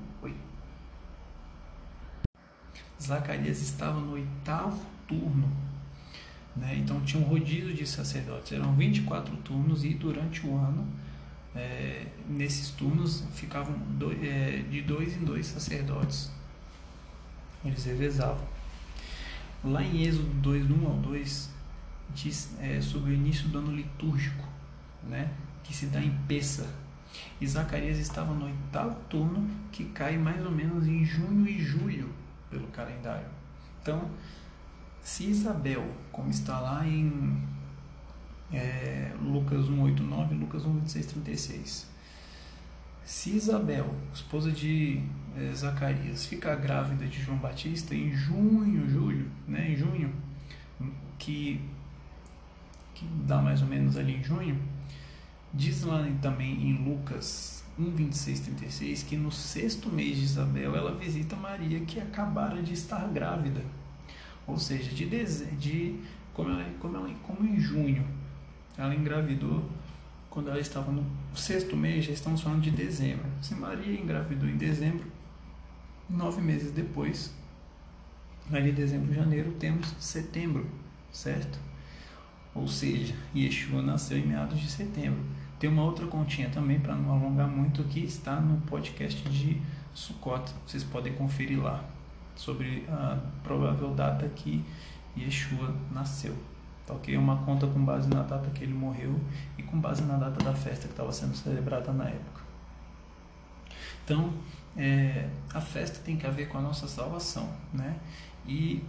Zacarias 3.07 3.61
estava 3.61 4.01
no 4.01 4.13
oitavo 4.13 4.81
turno. 5.07 5.51
Né? 6.57 6.77
Então 6.79 7.01
tinha 7.03 7.23
um 7.23 7.27
rodízio 7.27 7.75
de 7.75 7.87
sacerdotes, 7.87 8.53
eram 8.53 8.75
24 8.75 9.37
turnos 9.39 9.85
e 9.85 9.95
durante 9.95 10.47
o 10.47 10.57
ano, 10.57 10.87
é, 11.55 12.07
nesses 12.29 12.71
turnos, 12.71 13.25
ficavam 13.35 13.75
é, 14.23 14.63
de 14.71 14.83
dois 14.83 15.17
em 15.17 15.25
dois 15.25 15.47
sacerdotes 15.47 16.31
eles 17.65 17.85
revezavam. 17.85 18.47
Lá 19.65 19.83
em 19.83 20.03
Êxodo 20.03 20.29
2, 20.41 20.71
1 20.71 20.87
ao 20.87 20.97
2, 20.97 21.51
diz 22.15 22.51
é, 22.61 22.81
sobre 22.81 23.13
o 23.13 23.15
início 23.15 23.49
do 23.49 23.59
ano 23.59 23.75
litúrgico, 23.75 24.47
né, 25.03 25.31
que 25.63 25.75
se 25.75 25.87
dá 25.87 26.01
em 26.01 26.11
Pessa. 26.29 26.69
E 27.41 27.47
Zacarias 27.47 27.99
estava 27.99 28.35
no 28.35 28.47
oitavo 28.47 28.97
turno, 29.09 29.49
que 29.73 29.85
cai 29.87 30.19
mais 30.19 30.45
ou 30.45 30.51
menos 30.51 30.87
em 30.87 31.05
junho 31.05 31.49
e 31.49 31.63
julho, 31.63 32.11
pelo 32.55 32.69
calendário. 32.69 33.27
Então, 33.83 34.09
se 35.03 35.25
Isabel, 35.25 35.85
como 36.13 36.31
está 36.31 36.61
lá 36.61 36.87
em 36.87 37.43
é, 38.53 39.13
Lucas 39.21 39.69
1, 39.69 39.83
8, 39.83 40.03
9, 40.03 40.35
Lucas 40.37 40.65
1, 40.65 40.73
26, 40.73 41.07
36, 41.07 41.91
se 43.05 43.31
Isabel, 43.37 43.93
esposa 44.15 44.51
de 44.51 45.03
eh, 45.37 45.53
Zacarias, 45.55 46.25
ficar 46.25 46.57
grávida 46.57 47.07
de 47.07 47.21
João 47.21 47.37
Batista 47.37 47.95
em 47.95 48.11
junho, 48.11 48.89
julho, 48.89 49.31
né, 49.47 49.73
em 49.73 49.77
junho, 49.77 50.11
que, 51.19 51.61
que 52.95 53.05
dá 53.27 53.43
mais 53.43 53.61
ou 53.61 53.69
menos 53.69 53.99
ali 53.99 54.17
em 54.17 54.25
junho, 54.25 54.59
diz 55.53 55.83
lá 55.83 56.03
também 56.23 56.71
em 56.71 56.83
Lucas 56.83 57.54
1, 57.79 57.91
26, 57.91 58.41
36 58.41 59.03
que 59.03 59.17
no 59.17 59.33
sexto 59.33 59.89
mês 59.89 60.17
de 60.17 60.25
Isabel 60.25 60.77
ela 60.77 60.95
visita 60.95 61.35
Maria 61.35 61.81
que 61.81 61.99
acabara 61.99 62.63
de 62.63 62.73
estar 62.73 63.09
grávida. 63.09 63.63
Ou 64.47 64.59
seja, 64.59 64.91
de, 64.91 65.07
de 65.57 66.01
como, 66.33 66.51
ela, 66.51 66.65
como, 66.81 66.97
ela, 66.97 67.11
como 67.23 67.49
em 67.49 67.59
junho 67.59 68.07
ela 68.77 68.95
engravidou 68.95 69.65
quando 70.29 70.51
ela 70.51 70.59
estava 70.59 70.91
no 70.91 71.07
sexto 71.35 71.77
mês, 71.77 72.07
já 72.07 72.13
estamos 72.13 72.41
falando 72.41 72.61
de 72.61 72.71
dezembro. 72.73 73.25
Se 73.41 73.55
Maria 73.55 74.01
engravidou 74.01 74.49
em 74.49 74.57
dezembro, 74.57 75.07
nove 76.11 76.43
meses 76.43 76.73
depois, 76.73 77.33
ali 78.53 78.73
dezembro, 78.73 79.15
janeiro, 79.15 79.53
temos 79.53 79.95
setembro, 80.01 80.67
certo? 81.13 81.57
Ou 82.53 82.67
seja, 82.67 83.15
Yeshua 83.35 83.81
nasceu 83.81 84.19
em 84.19 84.27
meados 84.27 84.59
de 84.61 84.69
setembro. 84.69 85.21
Tem 85.65 85.73
uma 85.73 85.85
outra 85.85 86.07
continha 86.07 86.51
também, 86.51 86.79
para 86.79 86.95
não 86.95 87.11
alongar 87.11 87.49
muito, 87.49 87.83
que 87.85 88.01
está 88.01 88.39
no 88.39 88.61
podcast 88.67 89.27
de 89.31 89.63
Sukkot. 89.95 90.53
Vocês 90.67 90.85
podem 90.85 91.15
conferir 91.15 91.59
lá 91.59 91.83
sobre 92.37 92.85
a 92.87 93.19
provável 93.43 93.95
data 93.95 94.29
que 94.29 94.63
Yeshua 95.17 95.75
nasceu. 95.91 96.37
Tá 96.87 96.93
ok? 96.93 97.17
Uma 97.17 97.39
conta 97.47 97.67
com 97.67 97.83
base 97.83 98.11
na 98.11 98.23
data 98.25 98.51
que 98.51 98.63
ele 98.63 98.75
morreu 98.75 99.19
e 99.57 99.63
com 99.63 99.81
base 99.81 100.03
na 100.03 100.19
data 100.19 100.45
da 100.45 100.53
festa 100.53 100.87
que 100.87 100.93
estava 100.93 101.11
sendo 101.11 101.35
celebrada 101.35 101.91
na 101.95 102.11
época. 102.11 102.43
Então, 104.05 104.35
é, 104.77 105.31
a 105.55 105.63
festa 105.63 105.99
tem 106.05 106.19
que 106.19 106.29
ver 106.29 106.47
com 106.49 106.59
a 106.59 106.61
nossa 106.61 106.87
salvação, 106.87 107.49
né? 107.73 107.97
E 108.47 108.85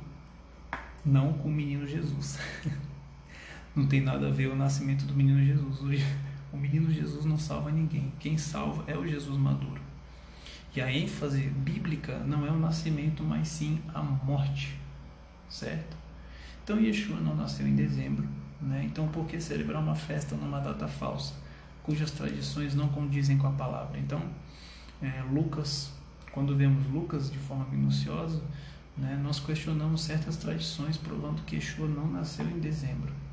não 1.05 1.31
com 1.31 1.47
o 1.47 1.51
menino 1.53 1.87
Jesus. 1.87 2.37
não 3.73 3.87
tem 3.87 4.01
nada 4.01 4.27
a 4.27 4.29
ver 4.29 4.47
o 4.47 4.57
nascimento 4.57 5.05
do 5.05 5.13
menino 5.13 5.41
Jesus. 5.41 6.03
O 6.55 6.57
menino 6.57 6.89
Jesus 6.89 7.25
não 7.25 7.37
salva 7.37 7.69
ninguém. 7.69 8.13
Quem 8.17 8.37
salva 8.37 8.85
é 8.87 8.97
o 8.97 9.05
Jesus 9.05 9.37
maduro. 9.37 9.81
E 10.73 10.79
a 10.79 10.89
ênfase 10.89 11.41
bíblica 11.41 12.17
não 12.19 12.47
é 12.47 12.49
o 12.49 12.57
nascimento, 12.57 13.21
mas 13.21 13.49
sim 13.49 13.81
a 13.93 14.01
morte, 14.01 14.79
certo? 15.49 15.97
Então 16.63 16.79
Yeshua 16.79 17.19
não 17.19 17.35
nasceu 17.35 17.67
em 17.67 17.75
dezembro, 17.75 18.25
né? 18.61 18.83
então 18.85 19.09
por 19.09 19.25
que 19.25 19.39
celebrar 19.39 19.83
uma 19.83 19.95
festa 19.95 20.33
numa 20.35 20.61
data 20.61 20.87
falsa, 20.87 21.33
cujas 21.83 22.11
tradições 22.11 22.73
não 22.73 22.87
condizem 22.87 23.37
com 23.37 23.47
a 23.47 23.51
palavra? 23.51 23.99
Então, 23.99 24.21
é, 25.01 25.23
Lucas, 25.29 25.91
quando 26.31 26.55
vemos 26.55 26.87
Lucas 26.87 27.29
de 27.29 27.37
forma 27.37 27.65
minuciosa, 27.65 28.41
né, 28.97 29.19
nós 29.21 29.41
questionamos 29.41 30.03
certas 30.03 30.37
tradições 30.37 30.95
provando 30.95 31.43
que 31.43 31.57
Yeshua 31.57 31.87
não 31.87 32.07
nasceu 32.07 32.45
em 32.49 32.59
dezembro. 32.59 33.24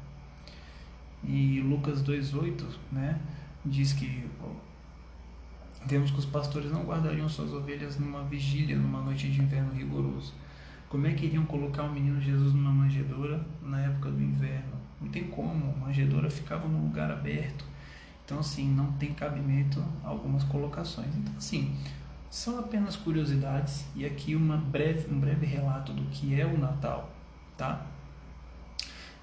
E 1.24 1.61
Lucas 1.61 2.02
2,8 2.02 2.64
né, 2.90 3.20
diz 3.64 3.92
que 3.92 4.28
vemos 5.87 6.11
que 6.11 6.18
os 6.18 6.26
pastores 6.26 6.70
não 6.70 6.85
guardariam 6.85 7.28
suas 7.28 7.52
ovelhas 7.52 7.98
numa 7.98 8.22
vigília, 8.24 8.76
numa 8.76 9.00
noite 9.00 9.30
de 9.30 9.40
inverno 9.40 9.72
rigoroso 9.72 10.32
como 10.92 11.06
é 11.06 11.14
que 11.14 11.24
iriam 11.24 11.46
colocar 11.46 11.85
o 11.85 11.90
menino 11.90 12.20
Jesus 12.20 12.52
numa 12.52 12.70
manjedoura 12.70 13.42
na 13.62 13.80
época 13.80 14.11
do 14.11 14.22
inverno? 14.22 14.74
Não 15.00 15.08
tem 15.08 15.24
como, 15.24 15.72
a 15.72 15.87
manjedoura 15.87 16.28
ficava 16.28 16.68
num 16.68 16.82
lugar 16.82 17.11
aberto. 17.11 17.64
Então, 18.22 18.40
assim, 18.40 18.68
não 18.68 18.92
tem 18.92 19.14
cabimento 19.14 19.82
algumas 20.04 20.44
colocações. 20.44 21.08
Então, 21.16 21.32
assim, 21.38 21.74
são 22.28 22.58
apenas 22.58 22.94
curiosidades 22.94 23.87
e 23.96 24.04
aqui 24.04 24.37
uma 24.37 24.58
breve, 24.58 25.11
um 25.11 25.18
breve 25.18 25.46
relato 25.46 25.94
do 25.94 26.02
que 26.11 26.38
é 26.38 26.44
o 26.44 26.58
Natal, 26.58 27.11
tá? 27.56 27.87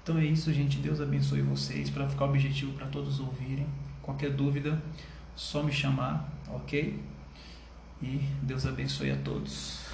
Então 0.02 0.16
é 0.16 0.24
isso, 0.24 0.52
gente. 0.52 0.78
Deus 0.78 1.00
abençoe 1.00 1.42
vocês 1.42 1.90
para 1.90 2.08
ficar 2.08 2.24
objetivo 2.24 2.72
para 2.72 2.86
todos 2.86 3.20
ouvirem. 3.20 3.66
Qualquer 4.02 4.30
dúvida, 4.30 4.82
só 5.36 5.62
me 5.62 5.72
chamar, 5.72 6.28
ok? 6.48 7.02
E 8.02 8.20
Deus 8.42 8.64
abençoe 8.66 9.10
a 9.10 9.16
todos. 9.16 9.84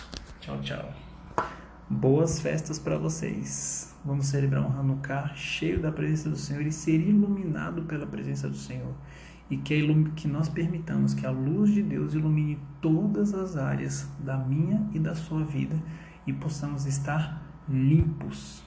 Tchau, 0.40 0.60
tchau. 0.60 0.92
Boas 1.90 2.40
festas 2.40 2.78
para 2.78 2.96
vocês. 2.96 3.94
Vamos 4.04 4.26
celebrar 4.26 4.62
um 4.62 4.78
Hanukkah 4.78 5.34
cheio 5.34 5.80
da 5.80 5.90
presença 5.90 6.30
do 6.30 6.36
Senhor 6.36 6.64
e 6.64 6.70
ser 6.70 7.00
iluminado 7.00 7.82
pela 7.82 8.06
presença 8.06 8.48
do 8.48 8.56
Senhor. 8.56 8.94
E 9.50 9.56
que, 9.56 9.82
que 10.14 10.28
nós 10.28 10.48
permitamos 10.48 11.14
que 11.14 11.26
a 11.26 11.30
luz 11.30 11.72
de 11.72 11.82
Deus 11.82 12.14
ilumine 12.14 12.58
todas 12.80 13.34
as 13.34 13.56
áreas 13.56 14.08
da 14.20 14.36
minha 14.36 14.88
e 14.92 14.98
da 14.98 15.14
sua 15.14 15.44
vida 15.44 15.80
e 16.26 16.32
possamos 16.32 16.86
estar 16.86 17.42
limpos 17.68 18.65